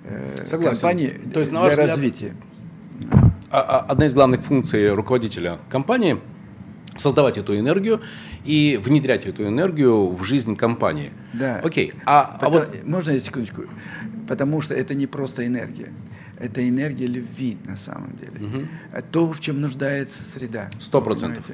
[0.08, 2.34] э, компании То есть, для развития?
[3.52, 6.18] А, а, одна из главных функций руководителя компании–
[6.98, 8.02] создавать эту энергию
[8.46, 11.12] и внедрять эту энергию в жизнь компании.
[11.34, 11.62] Да.
[11.64, 11.94] Окей.
[12.06, 12.70] А, а вот...
[12.84, 13.64] Можно я секундочку?
[14.28, 15.92] Потому что это не просто энергия.
[16.40, 18.48] Это энергия любви на самом деле.
[18.48, 18.68] Угу.
[19.12, 20.70] То, в чем нуждается среда.
[20.80, 21.46] Сто процентов.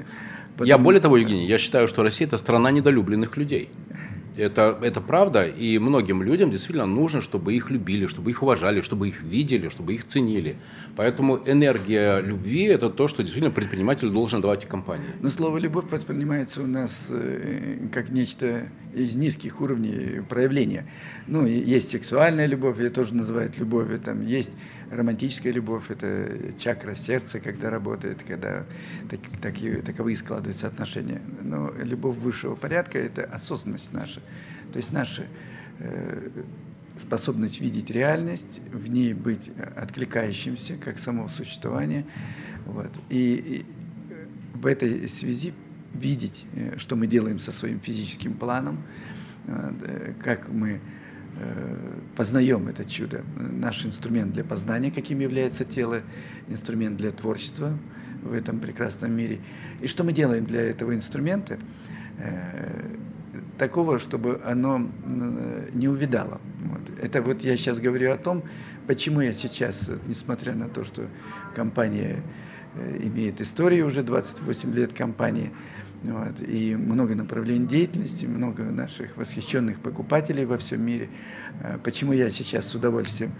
[0.60, 3.70] Я более того, Евгений, я считаю, что Россия это страна недолюбленных людей.
[4.38, 9.10] Это, это правда, и многим людям действительно нужно, чтобы их любили, чтобы их уважали, чтобы
[9.10, 10.56] их видели, чтобы их ценили.
[10.96, 15.08] Поэтому энергия любви– это то, что действительно предприниматель должен давать компании.
[15.20, 20.86] Но слово «любовь» воспринимается у нас э, как нечто из низких уровней проявления.
[21.28, 24.52] Ну, есть сексуальная любовь, ее тоже называют любовью, там есть
[24.92, 28.66] романтическая любовь, это чакра сердца, когда работает, когда
[29.10, 31.22] так, такие, таковые складываются отношения.
[31.42, 34.21] Но любовь высшего порядка– это осознанность наша,
[34.72, 35.24] то есть наша
[35.80, 36.30] э,
[37.00, 42.06] способность видеть реальность, в ней быть откликающимся, как само существование.
[42.66, 42.92] Вот.
[43.10, 43.66] И,
[44.54, 45.54] и в этой связи
[45.94, 48.84] видеть, э, что мы делаем со своим физическим планом,
[49.48, 50.80] э, как мы
[51.40, 53.24] э, познаем это чудо.
[53.38, 56.02] Наш инструмент для познания, каким является тело,
[56.48, 57.78] инструмент для творчества
[58.24, 59.40] в этом прекрасном мире.
[59.82, 61.58] И что мы делаем для этого инструмента?
[63.62, 64.90] Такого, чтобы оно
[65.72, 66.42] не увидало.
[66.64, 66.82] Вот.
[67.00, 68.42] Это вот я сейчас говорю о том,
[68.88, 71.04] почему я сейчас, несмотря на то, что
[71.56, 72.24] компания
[73.04, 75.52] имеет историю уже 28 лет компании,
[76.02, 81.10] вот, и много направлений деятельности, много наших восхищенных покупателей во всем мире.
[81.62, 83.32] Э, почему я сейчас с удовольствием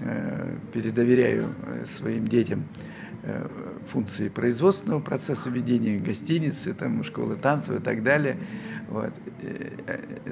[0.00, 2.64] э, передоверяю э, своим детям
[3.90, 8.36] функции производственного процесса ведения гостиницы, там, школы танцев и так далее.
[8.88, 9.12] Вот.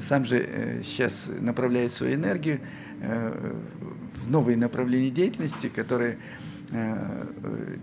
[0.00, 2.60] Сам же сейчас направляю свою энергию
[3.00, 6.18] в новые направления деятельности, которые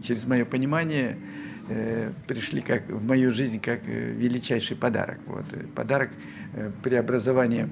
[0.01, 1.17] через мое понимание
[1.73, 5.19] Э, пришли как, в мою жизнь как э, величайший подарок.
[5.25, 5.45] Вот.
[5.73, 6.09] Подарок
[6.53, 7.69] э, преобразования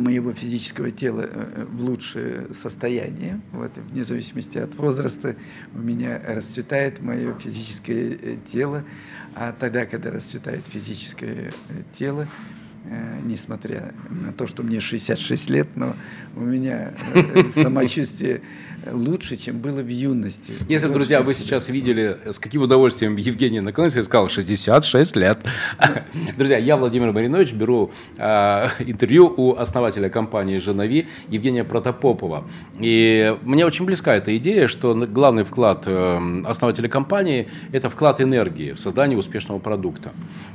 [0.00, 3.40] моего физического тела э, в лучшее состояние.
[3.52, 5.36] Вот, вне зависимости от возраста
[5.74, 8.84] у меня расцветает мое физическое э, тело,
[9.34, 11.52] а тогда, когда расцветает физическое
[11.98, 12.28] тело,
[13.24, 15.96] несмотря на то, что мне 66 лет, но
[16.36, 16.94] у меня
[17.52, 18.42] самочувствие
[18.92, 20.52] лучше, чем было в юности.
[20.68, 25.38] Если, друзья, вы сейчас видели, с каким удовольствием Евгений наклонился и сказал 66 лет.
[26.36, 32.44] Друзья, я, Владимир Маринович, беру э, интервью у основателя компании «Женови» Евгения Протопопова.
[32.78, 38.72] И мне очень близка эта идея, что главный вклад э, основателя компании– это вклад энергии
[38.72, 40.12] в создание успешного продукта.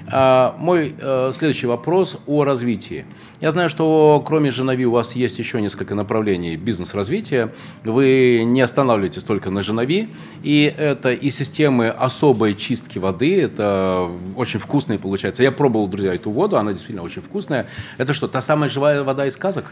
[0.08, 3.06] А мой э, следующий вопрос о развитии.
[3.42, 7.52] Я знаю, что кроме Женови у вас есть еще несколько направлений бизнес-развития.
[7.84, 10.10] Вы не останавливаетесь только на Женови.
[10.44, 13.42] И это и системы особой чистки воды.
[13.42, 15.42] Это очень вкусные получается.
[15.42, 16.56] Я пробовал, друзья, эту воду.
[16.58, 17.68] Она действительно очень вкусная.
[17.98, 19.66] Это что, та самая живая вода из сказок?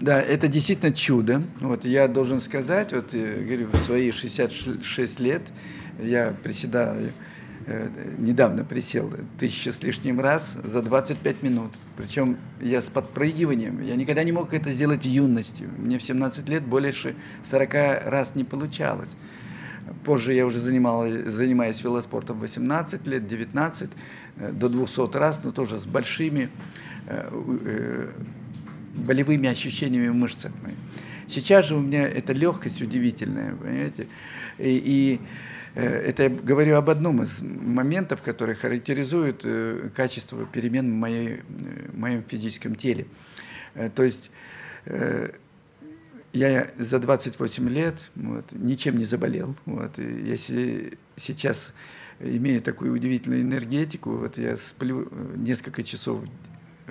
[0.00, 1.42] Да, это действительно чудо.
[1.58, 5.42] Вот я должен сказать, вот я говорю, в свои 66 лет
[6.00, 7.10] я приседаю Э,
[8.18, 11.72] недавно присел тысяча с лишним раз за 25 минут.
[11.96, 13.82] Причем я с подпрыгиванием.
[13.82, 15.64] Я никогда не мог это сделать в юности.
[15.78, 17.72] Мне в 17 лет больше 40
[18.06, 19.16] раз не получалось.
[20.04, 23.90] Позже я уже занимал, занимаюсь велоспортом 18 лет, 19,
[24.36, 26.50] э, до 200 раз, но тоже с большими
[27.06, 28.08] э,
[28.94, 30.52] болевыми ощущениями в мышцах.
[31.28, 34.06] Сейчас же у меня эта легкость удивительная, понимаете?
[34.58, 40.90] И, и Э, это я говорю об одном из моментов, который характеризует э, качество перемен
[40.90, 41.40] в, моей, э,
[41.92, 43.06] в моем физическом теле.
[43.94, 44.30] То есть
[46.32, 49.54] я за 28 лет вот, ничем не заболел.
[49.66, 51.74] Вот, если сейчас
[52.20, 56.24] имею такую удивительную энергетику, вот я сплю несколько часов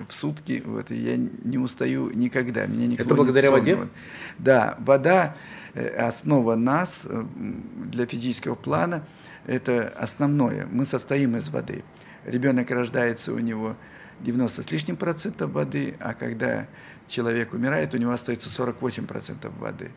[0.08, 2.66] в сутки, вот, и я не устаю никогда.
[2.66, 3.78] Меня не Это благодаря сон, воде?
[4.38, 5.36] Да, вода
[5.76, 9.04] Э, основа нас э, для физического плана–
[9.46, 10.66] это основное.
[10.72, 11.84] Мы состоим из воды.
[12.24, 13.76] Ребенок рождается, у него
[14.20, 16.66] 90 с лишним процентов воды, а когда
[17.06, 19.90] человек умирает, у него остается 48 процентов воды.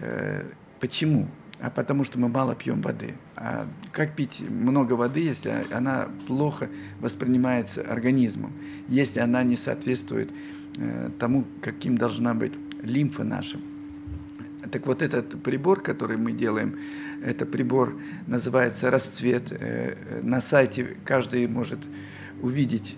[0.00, 0.44] Э,
[0.80, 1.28] почему?
[1.62, 3.14] А потому что мы мало пьем воды.
[3.36, 6.68] А как пить много воды, если она плохо
[7.00, 8.52] воспринимается организмом,
[8.88, 10.30] если она не соответствует
[11.20, 13.58] тому, каким должна быть лимфа наша?
[14.72, 16.78] Так вот этот прибор, который мы делаем,
[17.24, 17.96] это прибор
[18.26, 19.52] называется «Расцвет».
[19.52, 21.80] Э, на сайте каждый может
[22.40, 22.96] увидеть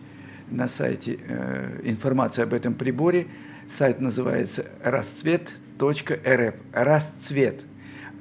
[0.51, 3.27] на сайте э, информацию об этом приборе.
[3.69, 6.55] Сайт называется расцвет.рф.
[6.73, 7.65] Расцвет.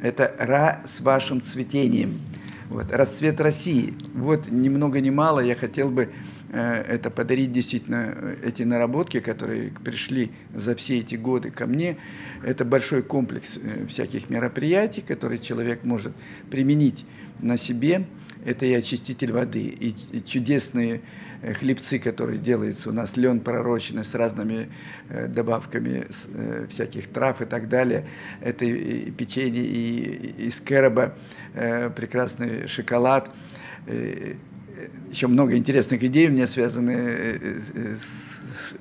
[0.03, 2.21] Это «Ра» с вашим цветением.
[2.69, 2.91] Вот.
[2.91, 3.95] Расцвет России.
[4.13, 6.09] Вот ни много ни мало я хотел бы
[6.53, 11.97] Э, это подарить действительно э, эти наработки, которые пришли за все эти годы ко мне.
[12.43, 16.13] Это большой комплекс э, всяких мероприятий, которые человек может
[16.51, 17.05] применить
[17.39, 18.05] на себе.
[18.45, 21.01] Это и очиститель воды, и чудесные
[21.59, 24.69] хлебцы, которые делаются у нас, лен пророченный с разными
[25.09, 26.07] добавками
[26.69, 28.07] всяких трав и так далее.
[28.41, 31.15] Это и печенье и из кэроба,
[31.53, 33.29] прекрасный шоколад,
[35.09, 38.32] еще много интересных идей у меня связаны э, э, с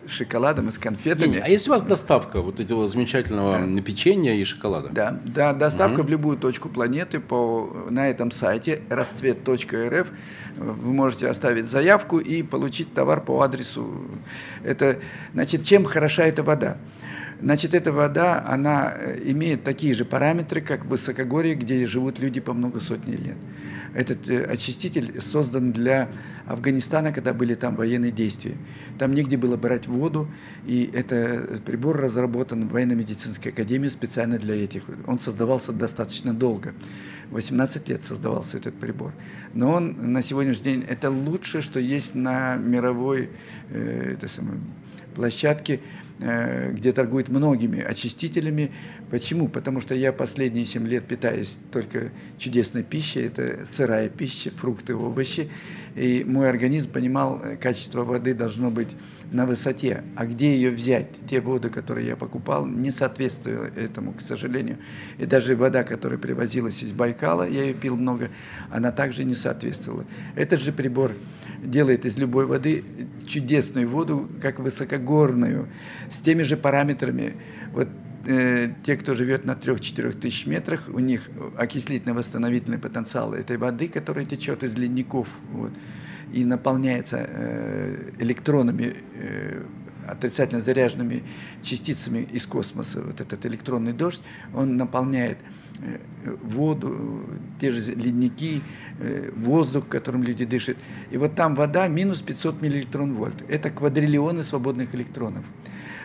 [0.06, 1.38] шоколадом и с конфетами.
[1.38, 3.82] а если у вас доставка вот этого замечательного да.
[3.82, 4.88] печенья и шоколада?
[4.90, 6.08] Да, да доставка угу.
[6.08, 10.12] в любую точку планеты по, на этом сайте расцвет.рф.
[10.56, 13.86] Вы можете оставить заявку и получить товар по адресу.
[14.64, 14.98] Это,
[15.32, 16.78] значит, чем хороша эта вода?
[17.40, 22.40] Значит, эта вода, она э, имеет такие же параметры, как в высокогорье, где живут люди
[22.40, 23.36] по много сотни лет.
[23.94, 26.08] Этот э, очиститель создан для
[26.46, 28.56] Афганистана, когда были там военные действия.
[28.98, 30.28] Там негде было брать воду,
[30.66, 34.84] и этот прибор разработан в военно-медицинской академии специально для этих.
[35.06, 36.74] Он создавался достаточно долго.
[37.30, 39.12] 18 лет создавался этот прибор.
[39.54, 43.30] Но он на сегодняшний день это лучшее, что есть на мировой
[43.70, 44.58] э, это самое,
[45.14, 45.80] площадке
[46.24, 48.70] Э, где торгуют многими очистителями.
[49.12, 49.46] Почему?
[49.46, 55.50] Потому что я последние 7 лет питаюсь только чудесной пищей, это сырая пища, фрукты, овощи.
[55.94, 58.96] И мой организм понимал, э, качество воды должно быть
[59.30, 60.02] на высоте.
[60.16, 61.08] А где ее взять?
[61.28, 64.78] Те воды, которые я покупал, не соответствовали этому, к сожалению.
[65.18, 68.30] И даже вода, которая привозилась из Байкала, я ее пил много,
[68.70, 70.06] она также не соответствовала.
[70.36, 71.12] Этот же прибор
[71.62, 72.82] делает из любой воды
[73.26, 75.68] чудесную воду, как высокогорную,
[76.10, 77.34] с теми же параметрами.
[77.74, 77.88] Вот
[78.26, 84.24] э, те, кто живет на 3-4 тысяч метрах, у них окислительно-восстановительный потенциал этой воды, которая
[84.24, 85.72] течет из ледников вот,
[86.32, 89.62] и наполняется э, электронами э,
[90.06, 91.22] отрицательно заряженными
[91.62, 94.22] частицами из космоса, вот этот электронный дождь,
[94.54, 95.61] он наполняет э,
[96.42, 97.22] воду,
[97.60, 98.62] те же ледники,
[98.98, 100.76] э, воздух, которым люди дышат.
[101.10, 103.42] И вот там вода минус 500 миллиэлектрон вольт.
[103.48, 105.44] Это квадриллионы свободных электронов.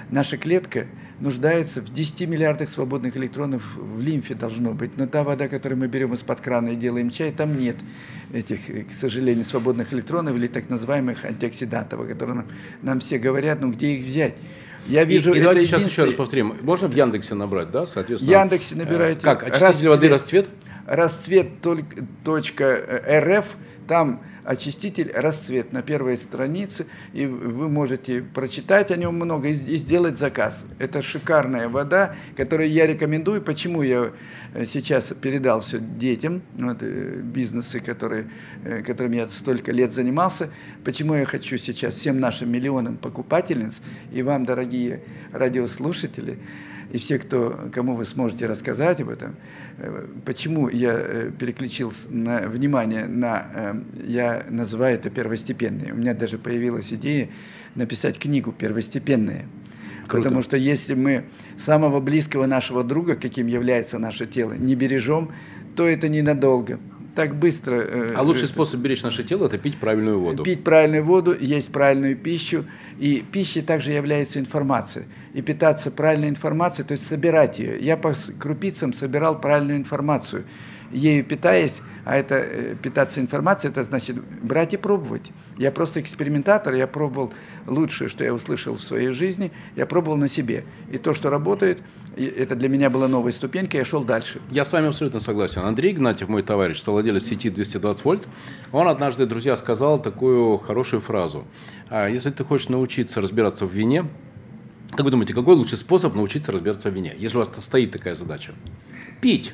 [0.09, 0.85] Наша клетка
[1.19, 4.97] нуждается в 10 миллиардах свободных электронов в лимфе должно быть.
[4.97, 7.75] Но та вода, которую мы берем из-под крана и делаем чай, там нет
[8.31, 12.45] этих, к сожалению, свободных электронов или так называемых антиоксидантов, о которых
[12.81, 14.35] нам все говорят, ну где их взять?
[14.87, 16.55] Я вижу, и, и давайте сейчас еще раз повторим.
[16.61, 18.37] Можно в Яндексе набрать, да, соответственно?
[18.37, 19.21] В Яндексе набираете.
[19.21, 20.49] Как, очиститель расцвет, воды расцвет?
[20.85, 23.45] Расцвет только, точка РФ,
[23.87, 30.17] там очиститель расцвет на первой странице, и вы можете прочитать о нем много и сделать
[30.17, 30.65] заказ.
[30.79, 33.41] Это шикарная вода, которую я рекомендую.
[33.41, 34.11] Почему я
[34.53, 38.29] э, сейчас передал все детям, вот, э, бизнесы, которые,
[38.63, 40.49] э, которыми я столько лет занимался,
[40.85, 43.81] почему я хочу сейчас всем нашим миллионам покупательниц
[44.13, 45.01] и вам, дорогие
[45.33, 46.39] радиослушатели,
[46.91, 49.35] и все, кто, кому вы сможете рассказать об этом,
[49.77, 53.73] э, почему я э, переключил на, внимание на, э,
[54.07, 55.93] я называю это первостепенные.
[55.93, 57.29] У меня даже появилась идея
[57.75, 59.47] написать книгу «Первостепенные».
[60.07, 60.23] Круто.
[60.23, 61.25] Потому что если мы
[61.57, 65.33] самого близкого нашего друга, каким является наше тело, не бережем,
[65.75, 66.79] то это ненадолго
[67.17, 67.75] так быстро.
[67.75, 70.43] Э, а лучший это, способ беречь наше тело– это пить правильную воду.
[70.43, 72.65] Пить правильную воду, есть правильную пищу.
[72.99, 75.05] И пищей также является информация.
[75.33, 77.79] И питаться правильной информацией, то есть собирать ее.
[77.81, 80.43] Я по крупицам собирал правильную информацию
[80.91, 85.31] ею питаясь, а это э, питаться информацией, это значит брать и пробовать.
[85.57, 87.33] Я просто экспериментатор, я пробовал
[87.65, 90.63] лучшее, что я услышал в своей жизни, я пробовал на себе.
[90.91, 91.81] И то, что работает,
[92.15, 94.41] это для меня была новая ступенька, я шел дальше.
[94.51, 95.61] Я с вами абсолютно согласен.
[95.61, 98.27] Андрей Игнатьев, мой товарищ, совладелец сети 220 вольт,
[98.71, 101.45] он однажды, друзья, сказал такую хорошую фразу.
[101.89, 104.05] «А если ты хочешь научиться разбираться в вине,
[104.91, 108.15] как вы думаете, какой лучший способ научиться разбираться в вине, если у вас стоит такая
[108.15, 108.53] задача?
[109.21, 109.53] Пить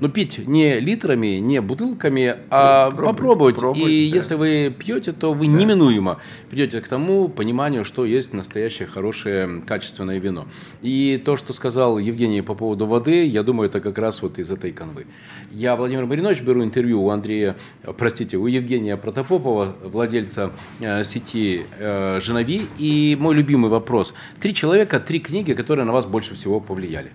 [0.00, 3.56] но пить не литрами, не бутылками, а пробовать, попробовать.
[3.56, 4.16] Пробовать, и да.
[4.16, 5.52] если вы пьете, то вы да.
[5.52, 6.18] неминуемо
[6.50, 10.46] придете к тому пониманию, что есть настоящее хорошее качественное вино.
[10.82, 14.50] И то, что сказал Евгений по поводу воды, я думаю, это как раз вот из
[14.50, 15.06] этой канвы.
[15.50, 17.56] Я, Владимир Маринович, беру интервью у Андрея,
[17.96, 22.66] простите, у Евгения Протопопова, владельца э, сети э, «Женови».
[22.78, 24.14] И мой любимый вопрос.
[24.40, 27.12] Три человека, три книги, которые на вас больше всего повлияли.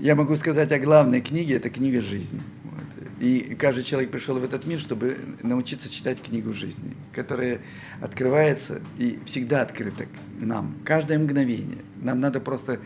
[0.00, 2.40] Я могу сказать о главной книге, это книга жизни.
[2.64, 3.08] Вот.
[3.20, 7.60] И каждый человек пришел в этот мир, чтобы научиться читать книгу жизни, которая
[8.00, 10.06] открывается и всегда открыта
[10.38, 11.78] нам, каждое мгновение.
[12.02, 12.80] Нам надо просто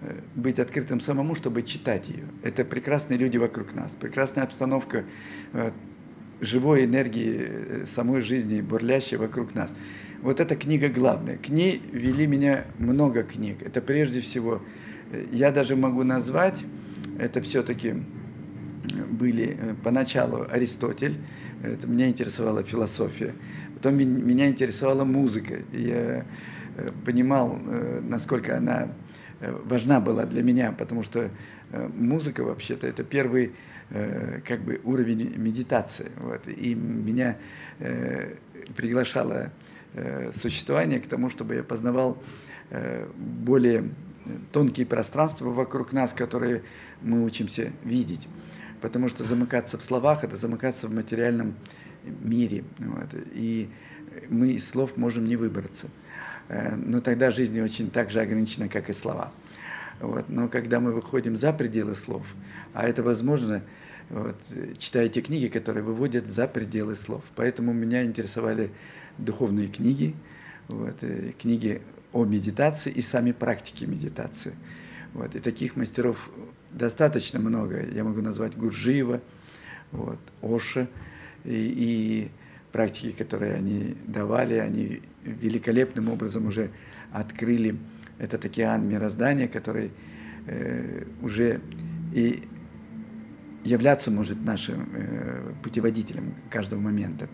[0.00, 2.24] э, быть открытым самому, чтобы читать ее.
[2.42, 5.04] Это прекрасные люди вокруг нас, прекрасная обстановка
[5.52, 5.72] э,
[6.40, 9.74] живой энергии э, самой жизни, бурлящей вокруг нас.
[10.22, 11.38] Вот эта книга главная.
[11.38, 13.62] К ней вели меня много книг.
[13.62, 14.62] Это прежде всего
[15.32, 16.64] я даже могу назвать,
[17.18, 17.94] это все-таки
[19.10, 21.16] были э, поначалу Аристотель,
[21.62, 23.34] это меня интересовала философия,
[23.74, 25.58] потом меня интересовала музыка.
[25.72, 26.24] Я
[26.76, 28.88] э, понимал, э, насколько она
[29.64, 31.28] важна была для меня, потому что
[31.94, 33.52] музыка вообще-то это первый
[34.48, 36.10] как бы уровень медитации.
[36.16, 36.48] Вот.
[36.48, 37.36] И меня
[38.74, 39.52] приглашало
[40.34, 42.16] существование к тому, чтобы я познавал
[43.14, 43.90] более
[44.52, 46.62] тонкие пространства вокруг нас, которые
[47.02, 48.26] мы учимся видеть.
[48.80, 51.54] Потому что замыкаться в словах– это замыкаться в материальном
[52.04, 52.64] мире.
[52.78, 53.08] Вот.
[53.34, 53.68] И
[54.28, 55.88] мы из слов можем не выбраться.
[56.48, 59.32] Э, но тогда жизнь очень так же ограничена, как и слова.
[60.00, 60.28] Вот.
[60.28, 62.26] Но когда мы выходим за пределы слов,
[62.74, 63.62] а это возможно,
[64.10, 64.36] вот,
[64.78, 67.24] читая те книги, которые выводят за пределы слов.
[67.34, 68.70] Поэтому меня интересовали
[69.18, 70.14] духовные книги,
[70.68, 71.82] вот, э, книги
[72.12, 74.54] о медитации и сами практики медитации.
[75.14, 75.34] Вот.
[75.34, 76.30] И таких мастеров
[76.70, 77.86] достаточно много.
[77.86, 79.20] Я могу назвать Гуржиева,
[79.92, 80.88] вот, Оша
[81.44, 82.30] и, и
[82.72, 86.70] практики, которые они давали, они великолепным образом уже
[87.12, 87.76] открыли
[88.18, 89.90] этот океан мироздания, который
[90.46, 91.60] э, уже
[92.12, 92.42] и
[93.64, 97.28] являться может нашим э, путеводителем каждого момента.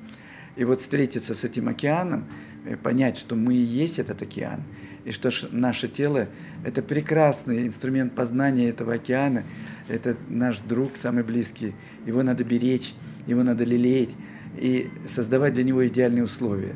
[0.56, 2.26] И вот встретиться с этим океаном,
[2.64, 4.62] э, понять, что мы и есть этот океан,
[5.04, 6.28] и что наше тело–
[6.64, 9.44] это прекрасный инструмент познания этого океана,
[9.88, 11.74] это наш друг самый близкий,
[12.06, 12.94] его надо беречь,
[13.26, 14.10] его надо лелеять
[14.58, 16.74] и создавать для него идеальные условия.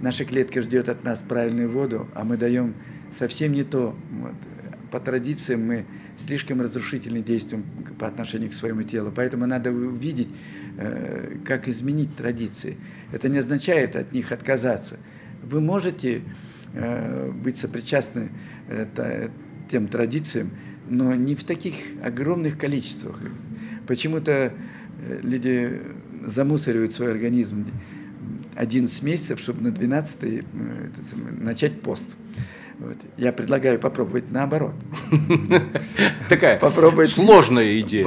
[0.00, 2.74] Наша клетка ждет от нас правильную воду, а мы даем
[3.18, 3.96] совсем не то.
[4.10, 4.34] Вот.
[4.90, 5.84] По традициям мы
[6.18, 7.64] слишком разрушительно действуем
[7.98, 10.28] по отношению к своему телу, поэтому надо увидеть,
[10.78, 12.76] э, как изменить традиции.
[13.12, 14.96] Это не означает от них отказаться.
[15.42, 16.22] вы можете
[16.74, 18.30] э, быть сопричастны
[18.68, 19.28] э,
[19.70, 20.50] тем традициям,
[20.88, 23.18] но не в таких огромных количествах.
[23.86, 24.52] Почему-то
[25.22, 25.80] люди
[26.26, 27.66] замусоривают свой организм
[28.56, 30.42] 11 месяцев, чтобы на 12 э,
[31.38, 32.16] начать пост.
[32.78, 32.96] Вот.
[33.16, 34.74] Я предлагаю попробовать наоборот.
[36.28, 38.06] Такая попробовать, сложная идея.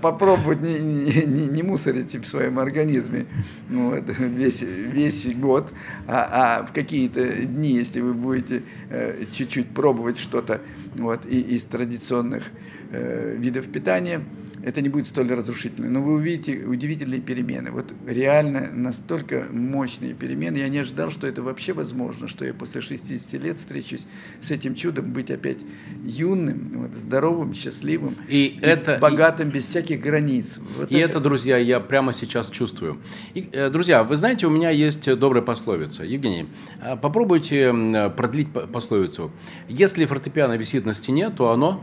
[0.00, 3.26] Попробовать не, не, не мусорить в своем организме
[3.68, 5.72] ну, вот, весь, весь год,
[6.06, 10.60] а, а в какие-то дни, если вы будете э, чуть-чуть пробовать что-то
[10.96, 12.44] вот, и, из традиционных
[12.90, 14.22] э, видов питания,
[14.62, 15.88] это не будет столь разрушительно.
[15.88, 17.70] Но вы увидите удивительные перемены.
[17.70, 20.58] Вот реально настолько мощные перемены.
[20.58, 24.06] Я не ожидал, что это вообще возможно, что я после 60 лет встречусь
[24.42, 25.58] с этим чудом, быть опять
[26.04, 30.58] юным, вот, здоровым, счастливым, и, и это, богатым, без всяких границ.
[30.76, 31.12] Вот и это...
[31.12, 32.98] это, друзья, я прямо сейчас чувствую.
[33.34, 36.04] И, э, друзья, вы знаете, у меня есть добрая пословица.
[36.04, 36.46] Евгений,
[36.80, 37.74] а попробуйте
[38.16, 39.30] продлить пословицу.
[39.68, 41.82] Если фортепиано висит на стене, то оно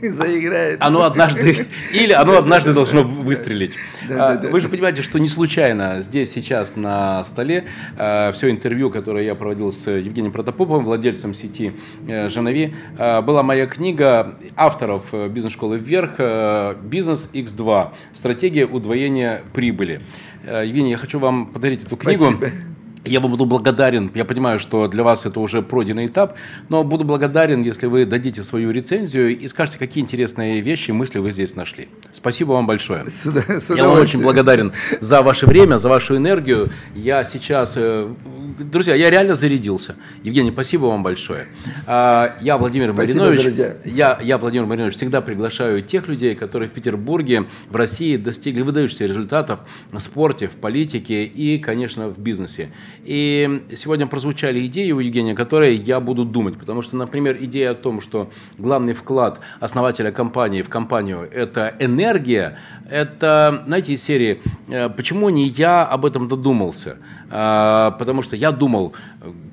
[0.08, 0.78] заиграет.
[0.80, 3.74] Оно однажды, или оно однажды должно выстрелить.
[4.08, 9.24] Да, Вы же понимаете, что не случайно здесь сейчас на столе а, все интервью, которое
[9.24, 11.72] я проводил с Евгением Протопоповым, владельцем сети
[12.06, 17.90] э, Женови, а, была моя книга авторов э, бизнес-школы «Вверх» э, «Бизнес X2.
[18.14, 20.00] Стратегия удвоения прибыли».
[20.42, 22.32] Евгений, я хочу вам подарить эту Спасибо.
[22.32, 22.69] книгу.
[23.04, 26.34] Я вам буду благодарен, я понимаю, что для вас это уже пройденный этап,
[26.68, 31.30] но буду благодарен, если вы дадите свою рецензию и скажете, какие интересные вещи, мысли вы
[31.32, 31.88] здесь нашли.
[32.12, 33.06] Спасибо вам большое.
[33.06, 36.68] С, с я вам очень благодарен за ваше время, за вашу энергию.
[36.94, 38.12] Я сейчас э,
[38.58, 39.96] друзья, я реально зарядился.
[40.22, 41.46] Евгений, спасибо вам большое.
[41.86, 43.76] А, я Владимир спасибо, Маринович.
[43.84, 49.06] Я, я Владимир Маринович всегда приглашаю тех людей, которые в Петербурге, в России достигли выдающихся
[49.06, 52.70] результатов в спорте, в политике и, конечно, в бизнесе.
[53.04, 57.74] И сегодня прозвучали идеи у Евгения, которые я буду думать, потому что, например, идея о
[57.74, 62.58] том, что главный вклад основателя компании в компанию– это энергия,
[62.90, 66.98] это, знаете, из серии э, «Почему не я об этом додумался?»
[67.30, 68.92] а, Потому что я думал,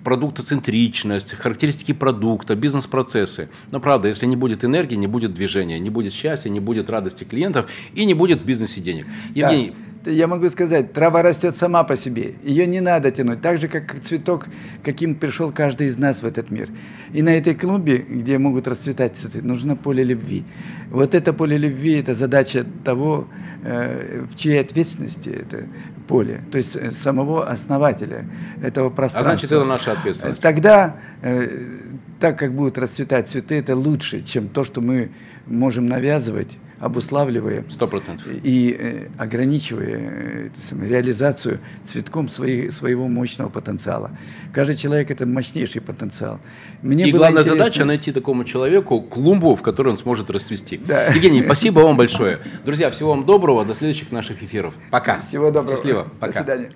[0.03, 3.49] продуктоцентричность, характеристики продукта, бизнес-процессы.
[3.71, 7.23] Но правда, если не будет энергии, не будет движения, не будет счастья, не будет радости
[7.23, 9.05] клиентов и не будет в бизнесе денег.
[9.35, 12.35] Евгений, да я могу сказать, трава растет сама по себе.
[12.43, 13.41] Ее не надо тянуть.
[13.41, 14.45] Так же, как цветок,
[14.83, 16.69] каким пришел каждый из нас в этот мир.
[17.13, 20.43] И на этой клумбе, где могут расцветать цветы, нужно поле любви.
[20.89, 23.27] Вот это поле любви– это задача того,
[23.63, 25.65] э, в чьей ответственности это
[26.07, 26.41] поле.
[26.51, 28.25] То есть э, самого основателя
[28.61, 29.33] этого пространства.
[29.33, 30.41] А значит, это наша ответственность.
[30.41, 31.47] Тогда, э,
[32.19, 35.09] так как будут расцветать цветы, это лучше, чем то, что мы
[35.45, 38.41] можем навязывать обуславливая 100%.
[38.43, 44.11] и э, ограничивая э, самое, реализацию цветком своей, своего мощного потенциала.
[44.53, 46.39] Каждый человек– это мощнейший потенциал.
[46.81, 47.63] Мне и главная интересно...
[47.63, 50.77] задача– найти такому человеку клумбу, в которой он сможет расцвести.
[50.77, 51.07] Да.
[51.07, 52.39] Евгений, спасибо вам большое.
[52.65, 54.73] Друзья, всего вам доброго, до следующих наших эфиров.
[54.91, 55.21] Пока.
[55.21, 55.75] Всего доброго.
[55.75, 56.07] Счастливо.
[56.19, 56.33] Пока.
[56.33, 56.71] До свидания.